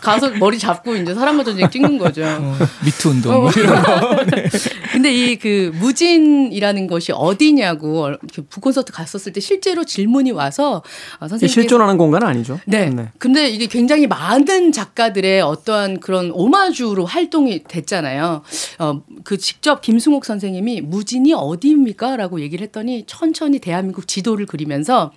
가, 0.00 0.18
서 0.18 0.30
머리 0.38 0.58
잡고 0.58 0.94
이제 0.96 1.14
사람과 1.14 1.44
전쟁 1.44 1.68
찍는 1.70 1.98
거죠. 1.98 2.24
어, 2.24 2.56
미투 2.84 3.10
운동. 3.10 3.34
어, 3.34 3.40
뭐 3.40 3.50
이런 3.50 3.82
거. 3.82 4.24
네. 4.24 4.48
근데 4.92 5.12
이 5.12 5.38
그 5.38 5.70
무진이라는 5.74 6.86
것이 6.86 7.12
어디냐고 7.12 8.10
북콘서트 8.50 8.92
갔었을 9.08 9.32
때 9.32 9.40
실제로 9.40 9.84
질문이 9.84 10.30
와서 10.32 10.82
어, 11.18 11.28
선생님 11.28 11.48
실존하는 11.48 11.96
공간은 11.96 12.26
아니죠. 12.26 12.60
네. 12.66 12.90
네. 12.90 13.08
근데 13.18 13.48
이게 13.48 13.66
굉장히 13.66 14.06
많은 14.06 14.72
작가들의 14.72 15.40
어떠한 15.40 16.00
그런 16.00 16.30
오마주로 16.32 17.06
활동이 17.06 17.64
됐잖아요. 17.64 18.42
어, 18.78 19.02
그 19.24 19.38
직접 19.38 19.80
김승옥 19.80 20.24
선생님이 20.24 20.82
무진이 20.82 21.32
어디입니까? 21.32 22.16
라고 22.16 22.40
얘기를 22.40 22.64
했더니 22.64 23.04
천천히 23.06 23.58
대한민국 23.58 24.06
지도를 24.06 24.46
그리면서 24.46 25.12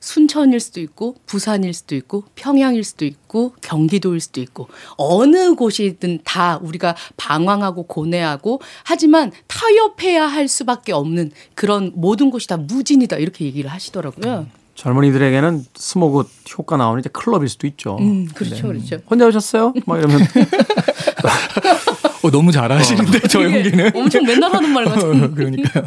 순천일 0.00 0.60
수도 0.60 0.80
있고 0.80 1.16
부산일 1.26 1.74
수도 1.74 1.94
있고 1.94 2.24
평양일 2.34 2.84
수도 2.84 3.04
있고 3.04 3.54
경기도일 3.60 4.20
수도 4.20 4.40
있고 4.40 4.68
어느 4.96 5.54
곳이든 5.54 6.20
다 6.24 6.58
우리가 6.62 6.96
방황하고 7.16 7.84
고뇌하고 7.84 8.60
하지만 8.84 9.32
타협해야 9.46 10.26
할 10.26 10.48
수밖에 10.48 10.92
없는 10.92 11.30
그런 11.54 11.92
모든 11.94 12.30
곳이 12.30 12.46
다 12.46 12.56
무진이다 12.56 13.16
이렇게 13.16 13.44
얘기를 13.44 13.70
하시더라고요. 13.70 14.38
음. 14.40 14.60
젊은이들에게는 14.74 15.66
스모그 15.74 16.24
효과 16.56 16.78
나오는 16.78 17.00
이제 17.00 17.10
클럽일 17.12 17.50
수도 17.50 17.66
있죠. 17.66 17.98
음, 18.00 18.26
그렇죠, 18.34 18.68
네. 18.68 18.78
그렇죠. 18.80 18.98
혼자 19.10 19.26
오셨어요? 19.26 19.74
막 19.84 19.98
이러면 19.98 20.20
어, 22.22 22.30
너무 22.30 22.52
잘하시는데 22.52 23.18
어. 23.18 23.28
저 23.28 23.42
연기는 23.42 23.90
엄청 23.94 24.24
맨날 24.24 24.52
하는 24.52 24.70
말 24.70 24.84
같은. 24.84 25.24
어, 25.24 25.30
그러니까요. 25.34 25.84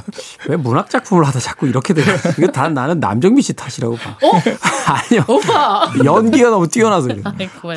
왜 0.49 0.55
문학 0.57 0.89
작품을 0.89 1.25
하다 1.27 1.39
자꾸 1.39 1.67
이렇게 1.67 1.93
돼요? 1.93 2.05
이게 2.37 2.47
다 2.47 2.69
나는 2.69 2.99
남정미 2.99 3.41
씨 3.41 3.53
탓이라고 3.53 3.95
봐. 3.97 4.11
어? 4.11 4.31
아니요. 4.93 5.23
오빠. 5.27 5.91
연기가 6.03 6.49
너무 6.49 6.67
뛰어나서 6.67 7.07
그래요. 7.07 7.23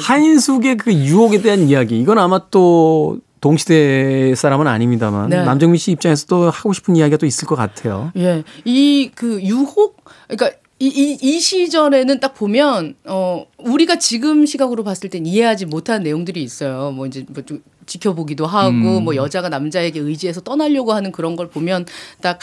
한인숙의 0.01 0.77
그 0.79 0.93
유혹에 0.93 1.43
대한 1.43 1.61
이야기. 1.69 1.99
이건 2.01 2.19
아마 2.19 2.41
또 2.51 3.19
동시대 3.41 4.35
사람은 4.35 4.67
아닙니다만 4.67 5.29
네. 5.29 5.45
남정미 5.45 5.79
씨 5.79 5.93
입장에서도 5.93 6.51
하고 6.51 6.73
싶은 6.73 6.97
이야기가 6.97 7.19
또 7.19 7.27
있을 7.27 7.47
것 7.47 7.55
같아요. 7.55 8.11
예. 8.17 8.43
이 8.65 9.11
그 9.15 9.41
유혹 9.43 10.03
그러니까 10.27 10.59
이, 10.79 10.89
이, 10.89 11.19
이 11.23 11.41
시절에는 11.41 12.21
딱 12.21 12.35
보면, 12.35 12.97
어, 13.07 13.47
우리가 13.57 13.99
지금 13.99 14.45
시각으로 14.45 14.85
봤을 14.85 15.09
땐 15.09 15.25
이해하지 15.25 15.65
못한 15.65 16.03
내용들이 16.03 16.43
있어요. 16.43 16.91
뭐 16.91 17.07
이제 17.07 17.25
뭐 17.31 17.43
좀 17.47 17.63
지켜보기도 17.87 18.47
하고 18.47 18.99
음. 18.99 19.05
뭐 19.05 19.16
여자가 19.16 19.49
남자에게 19.49 20.01
의지해서 20.01 20.41
떠나려고 20.41 20.93
하는 20.93 21.12
그런 21.12 21.37
걸 21.37 21.49
보면 21.49 21.87
딱 22.20 22.39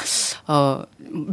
어, 0.48 0.84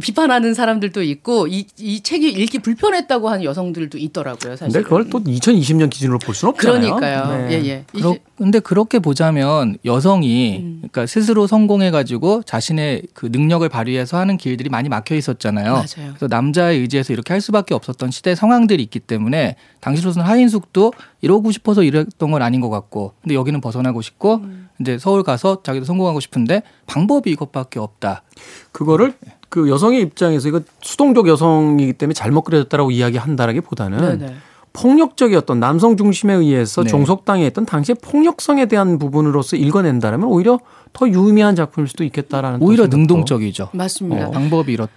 비판하는 0.01 0.53
사람들도 0.53 1.01
있고 1.03 1.47
이, 1.47 1.65
이 1.77 2.01
책이 2.01 2.29
읽기 2.29 2.59
불편했다고 2.59 3.29
하는 3.29 3.43
여성들도 3.43 3.97
있더라고요. 3.97 4.55
사실. 4.55 4.73
근데 4.73 4.83
그걸 4.83 5.09
또 5.09 5.19
2020년 5.23 5.89
기준으로 5.89 6.19
볼 6.19 6.35
수는 6.35 6.53
없잖아요. 6.53 6.95
그러니까요. 6.95 7.47
네. 7.47 7.53
예, 7.53 7.65
예. 7.65 7.85
그러, 7.91 8.15
근데 8.37 8.59
그렇게 8.59 8.99
보자면 8.99 9.77
여성이 9.85 10.59
음. 10.59 10.75
그러니까 10.79 11.05
스스로 11.05 11.47
성공해 11.47 11.91
가지고 11.91 12.43
자신의 12.43 13.03
그 13.13 13.29
능력을 13.31 13.67
발휘해서 13.67 14.17
하는 14.17 14.37
길들이 14.37 14.69
많이 14.69 14.89
막혀 14.89 15.15
있었잖아요. 15.15 15.73
맞아요. 15.73 16.13
그래서 16.15 16.27
남자의 16.29 16.79
의지에서 16.79 17.13
이렇게 17.13 17.33
할 17.33 17.41
수밖에 17.41 17.73
없었던 17.73 18.11
시대 18.11 18.35
상황들이 18.35 18.81
있기 18.83 18.99
때문에 18.99 19.55
당시로서는 19.79 20.27
하인숙도 20.27 20.93
이러고 21.21 21.51
싶어서 21.51 21.83
이랬던 21.83 22.31
건 22.31 22.41
아닌 22.41 22.61
것 22.61 22.69
같고 22.69 23.13
근데 23.21 23.35
여기는 23.35 23.61
벗어나고 23.61 24.01
싶고 24.01 24.35
음. 24.35 24.69
이제 24.79 24.97
서울 24.97 25.23
가서 25.23 25.61
자기도 25.63 25.85
성공하고 25.85 26.19
싶은데 26.19 26.63
방법이 26.87 27.31
이것밖에 27.31 27.79
없다. 27.79 28.23
그거를 28.71 29.13
그 29.49 29.69
여성의 29.69 30.01
입장에서 30.01 30.47
이거 30.47 30.61
수동적 30.81 31.27
여성이기 31.27 31.93
때문에 31.93 32.13
잘못 32.13 32.41
그려졌다라고 32.43 32.91
이야기한다라기보다는 32.91 34.19
네네. 34.19 34.35
폭력적이었던 34.73 35.59
남성 35.59 35.97
중심에 35.97 36.33
의해서 36.33 36.83
네. 36.83 36.89
종속당했던 36.89 37.65
당시의 37.65 37.97
폭력성에 38.01 38.67
대한 38.67 38.97
부분으로서 38.97 39.57
읽어낸다면 39.57 40.23
오히려 40.23 40.59
더 40.93 41.09
유의미한 41.09 41.55
작품일 41.55 41.89
수도 41.89 42.03
있겠다라는 42.05 42.61
오히려 42.61 42.87
능동적이죠. 42.87 43.69
맞습니다. 43.73 44.27
어, 44.27 44.31
방법이 44.31 44.71
이렇 44.71 44.87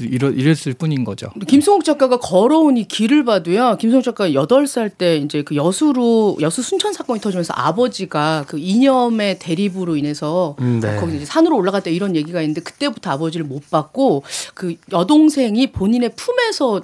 이러, 0.00 0.30
이랬을 0.30 0.74
뿐인 0.76 1.04
거죠. 1.04 1.28
김성욱 1.46 1.84
작가가 1.84 2.18
걸어온 2.18 2.76
이 2.76 2.84
길을 2.84 3.24
봐도요. 3.24 3.76
김성욱 3.78 4.04
작가가 4.04 4.30
8살 4.30 4.90
때 4.96 5.16
이제 5.16 5.42
그 5.42 5.56
여수로 5.56 6.38
여수 6.40 6.62
순천 6.62 6.92
사건이 6.92 7.20
터지면서 7.20 7.54
아버지가 7.54 8.44
그 8.48 8.58
이념의 8.58 9.38
대립으로 9.38 9.96
인해서 9.96 10.56
음, 10.60 10.80
네. 10.80 10.96
거기 10.96 11.16
이제 11.16 11.24
산으로 11.24 11.56
올라갈 11.56 11.82
때 11.82 11.92
이런 11.92 12.16
얘기가 12.16 12.40
있는데 12.42 12.60
그때부터 12.60 13.10
아버지를 13.10 13.46
못 13.46 13.68
봤고 13.70 14.24
그 14.54 14.74
여동생이 14.92 15.72
본인의 15.72 16.12
품에서 16.16 16.82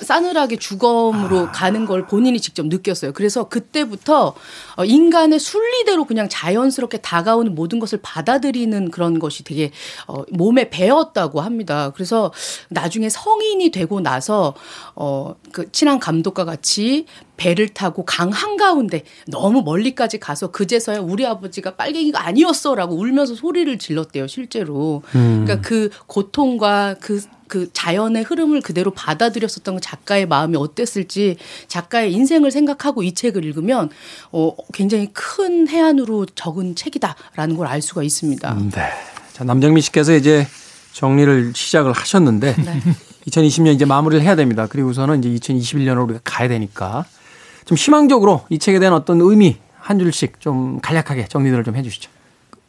싸늘하게 0.00 0.56
주검으로 0.56 1.48
아. 1.48 1.52
가는 1.52 1.84
걸 1.84 2.06
본인이 2.06 2.40
직접 2.40 2.66
느꼈어요. 2.66 3.12
그래서 3.12 3.48
그때부터 3.48 4.34
어, 4.76 4.84
인간의 4.84 5.38
순리대로 5.38 6.06
그냥 6.06 6.28
자연스럽게 6.30 6.98
다가오는 6.98 7.54
모든 7.54 7.78
것을 7.78 7.98
받아들이는 8.02 8.90
그런 8.90 9.18
것이 9.18 9.44
되게 9.44 9.70
어, 10.06 10.22
몸에 10.30 10.70
배었다고 10.70 11.42
합니다. 11.42 11.90
그래서 11.94 12.32
나중에 12.70 13.10
성인이 13.10 13.70
되고 13.70 14.00
나서 14.00 14.54
어, 14.94 15.34
그 15.52 15.70
친한 15.72 15.98
감독과 15.98 16.46
같이 16.46 17.04
배를 17.36 17.68
타고 17.68 18.04
강 18.04 18.30
한가운데 18.30 19.04
너무 19.26 19.62
멀리까지 19.62 20.20
가서 20.20 20.50
그제서야 20.50 21.00
우리 21.00 21.26
아버지가 21.26 21.74
빨갱이가 21.76 22.24
아니었어라고 22.26 22.94
울면서 22.94 23.34
소리를 23.34 23.78
질렀대요, 23.78 24.26
실제로. 24.26 25.02
음. 25.14 25.44
그러니까 25.44 25.66
그 25.66 25.90
고통과 26.06 26.96
그 27.00 27.20
그 27.50 27.68
자연의 27.72 28.22
흐름을 28.22 28.60
그대로 28.62 28.92
받아들였었던 28.92 29.74
그 29.74 29.80
작가의 29.80 30.26
마음이 30.26 30.56
어땠을지 30.56 31.36
작가의 31.66 32.12
인생을 32.14 32.50
생각하고 32.52 33.02
이 33.02 33.12
책을 33.12 33.44
읽으면 33.44 33.90
어, 34.30 34.54
굉장히 34.72 35.10
큰 35.12 35.68
해안으로 35.68 36.26
적은 36.34 36.76
책이다라는 36.76 37.56
걸 37.56 37.66
알 37.66 37.82
수가 37.82 38.02
있습니다. 38.02 38.52
음, 38.54 38.70
네. 38.74 38.88
자, 39.32 39.44
남정미 39.44 39.80
씨께서 39.80 40.14
이제 40.14 40.46
정리를 40.92 41.52
시작을 41.54 41.92
하셨는데 41.92 42.54
네. 42.56 42.80
2020년 43.28 43.74
이제 43.74 43.84
마무리를 43.84 44.24
해야 44.24 44.34
됩니다. 44.36 44.66
그리고서는 44.66 45.22
이제 45.22 45.28
2021년으로 45.54 46.04
우리가 46.04 46.20
가야 46.24 46.48
되니까 46.48 47.04
좀 47.64 47.76
희망적으로 47.76 48.44
이 48.48 48.58
책에 48.58 48.78
대한 48.78 48.94
어떤 48.94 49.20
의미 49.20 49.56
한 49.78 49.98
줄씩 49.98 50.40
좀 50.40 50.80
간략하게 50.80 51.26
정리를 51.28 51.62
좀 51.64 51.76
해주시죠. 51.76 52.10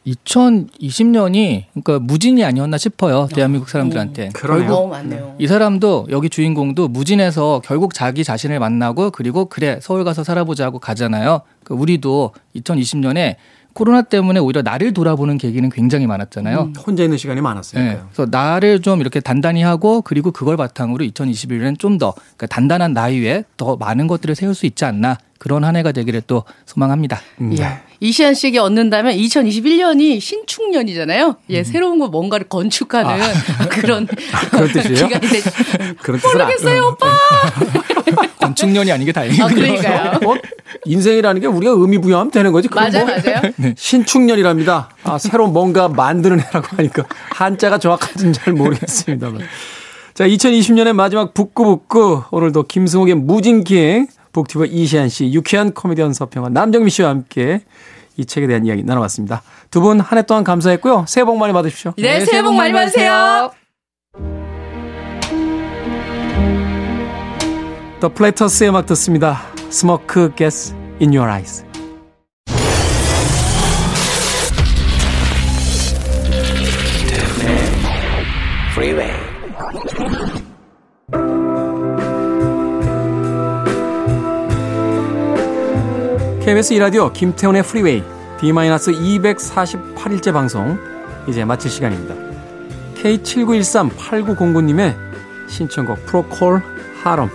2020년이 0.06 1.64
그러니까 1.72 1.98
무진이 2.00 2.44
아니었나 2.44 2.78
싶어요. 2.78 3.28
대한민국 3.32 3.68
사람들한테. 3.68 4.30
맞네요. 4.88 5.36
이 5.38 5.46
사람도 5.46 6.08
여기 6.10 6.28
주인공도 6.28 6.88
무진에서 6.88 7.60
결국 7.64 7.94
자기 7.94 8.24
자신을 8.24 8.58
만나고 8.58 9.10
그리고 9.10 9.44
그래 9.44 9.78
서울 9.80 10.04
가서 10.04 10.24
살아보자고 10.24 10.78
가잖아요. 10.78 11.42
그 11.64 11.74
우리도 11.74 12.32
2020년에 12.56 13.36
코로나 13.74 14.02
때문에 14.02 14.38
오히려 14.40 14.62
나를 14.62 14.92
돌아보는 14.92 15.38
계기는 15.38 15.70
굉장히 15.70 16.06
많았잖아요. 16.06 16.60
음, 16.60 16.74
혼자 16.86 17.04
있는 17.04 17.16
시간이 17.16 17.40
많았어요. 17.40 17.82
네, 17.82 18.00
그래서 18.12 18.28
나를 18.30 18.82
좀 18.82 19.00
이렇게 19.00 19.20
단단히 19.20 19.62
하고 19.62 20.02
그리고 20.02 20.30
그걸 20.30 20.56
바탕으로 20.56 21.04
2021년엔 21.06 21.78
좀더 21.78 22.12
그러니까 22.12 22.46
단단한 22.48 22.92
나이 22.92 23.20
위에 23.20 23.44
더 23.56 23.76
많은 23.76 24.08
것들을 24.08 24.34
세울 24.34 24.54
수 24.54 24.66
있지 24.66 24.84
않나 24.84 25.16
그런 25.42 25.64
한 25.64 25.74
해가 25.74 25.90
되기를 25.90 26.22
또 26.28 26.44
소망합니다. 26.66 27.20
음. 27.40 27.52
예. 27.58 27.80
이시안 27.98 28.32
씨에게 28.32 28.60
얻는다면 28.60 29.16
2021년이 29.16 30.20
신축년이잖아요. 30.20 31.34
예, 31.50 31.58
음. 31.58 31.64
새로운 31.64 31.98
거 31.98 32.06
뭔가를 32.06 32.48
건축하는 32.48 33.10
아. 33.10 33.16
그런 33.68 34.06
그런 34.06 34.70
뜻이에요? 34.70 35.08
그런 36.00 36.20
모르겠어요, 36.22 36.86
오빠. 36.86 37.08
건축년이 38.38 38.92
아닌 38.92 39.04
게 39.04 39.10
다행이군요. 39.10 39.44
아, 39.44 39.48
그러니까요. 39.48 40.10
어? 40.30 40.34
인생이라는 40.84 41.40
게 41.40 41.48
우리가 41.48 41.72
의미 41.72 41.98
부여하면 41.98 42.30
되는 42.30 42.52
거지. 42.52 42.68
맞아요, 42.72 43.04
뭐 43.04 43.06
맞아요. 43.06 43.52
네. 43.56 43.74
신축년이랍니다. 43.76 44.90
아, 45.02 45.18
새로운 45.18 45.52
뭔가 45.52 45.88
만드는 45.88 46.38
해라고 46.38 46.68
하니까 46.76 47.02
한자가 47.30 47.78
정확한지는 47.78 48.32
잘 48.32 48.52
모르겠습니다만. 48.54 49.40
자, 50.14 50.24
2020년의 50.24 50.92
마지막 50.92 51.34
북구북구 51.34 52.22
오늘도 52.30 52.62
김승욱의 52.64 53.16
무진기행 53.16 54.06
북튜버 54.32 54.66
이시안 54.66 55.08
씨, 55.08 55.32
유쾌한 55.32 55.72
코미디언 55.72 56.12
서평화 56.14 56.48
남정미 56.50 56.90
씨와 56.90 57.10
함께 57.10 57.60
이 58.16 58.24
책에 58.26 58.46
대한 58.46 58.64
이야기 58.66 58.82
나눠봤습니다. 58.82 59.42
두 59.70 59.80
분 59.80 60.00
한 60.00 60.18
해 60.18 60.22
동안 60.22 60.44
감사했고요. 60.44 61.04
새해 61.08 61.24
복 61.24 61.36
많이 61.38 61.52
받으십시오. 61.52 61.92
네, 61.96 62.18
네 62.18 62.24
새해 62.24 62.42
복 62.42 62.54
많이 62.54 62.72
받으세요. 62.72 63.50
더 68.00 68.08
플래터스의 68.12 68.70
음악 68.70 68.86
듣습니다. 68.86 69.40
Smoke 69.70 70.34
Gets 70.34 70.74
In 71.00 71.14
Your 71.14 71.30
Eyes. 71.30 71.64
프 78.74 78.82
KBS 86.44 86.72
이라디오 86.74 87.12
김태훈의 87.12 87.62
프리웨이 87.62 88.02
D-248일째 88.40 90.32
방송 90.32 90.76
이제 91.28 91.44
마칠 91.44 91.70
시간입니다. 91.70 92.16
K7913-8909님의 93.00 94.96
신청곡 95.48 96.04
프로콜 96.04 96.60
하럼 97.04 97.30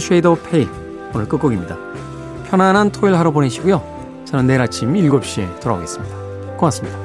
Shade 0.00 0.26
of 0.26 0.42
Pale 0.50 0.68
오늘 1.14 1.28
끝곡입니다. 1.28 1.78
편안한 2.50 2.90
토요일 2.90 3.16
하루 3.16 3.32
보내시고요. 3.32 3.80
저는 4.24 4.48
내일 4.48 4.60
아침 4.60 4.92
7시에 4.92 5.60
돌아오겠습니다. 5.60 6.16
고맙습니다. 6.56 7.03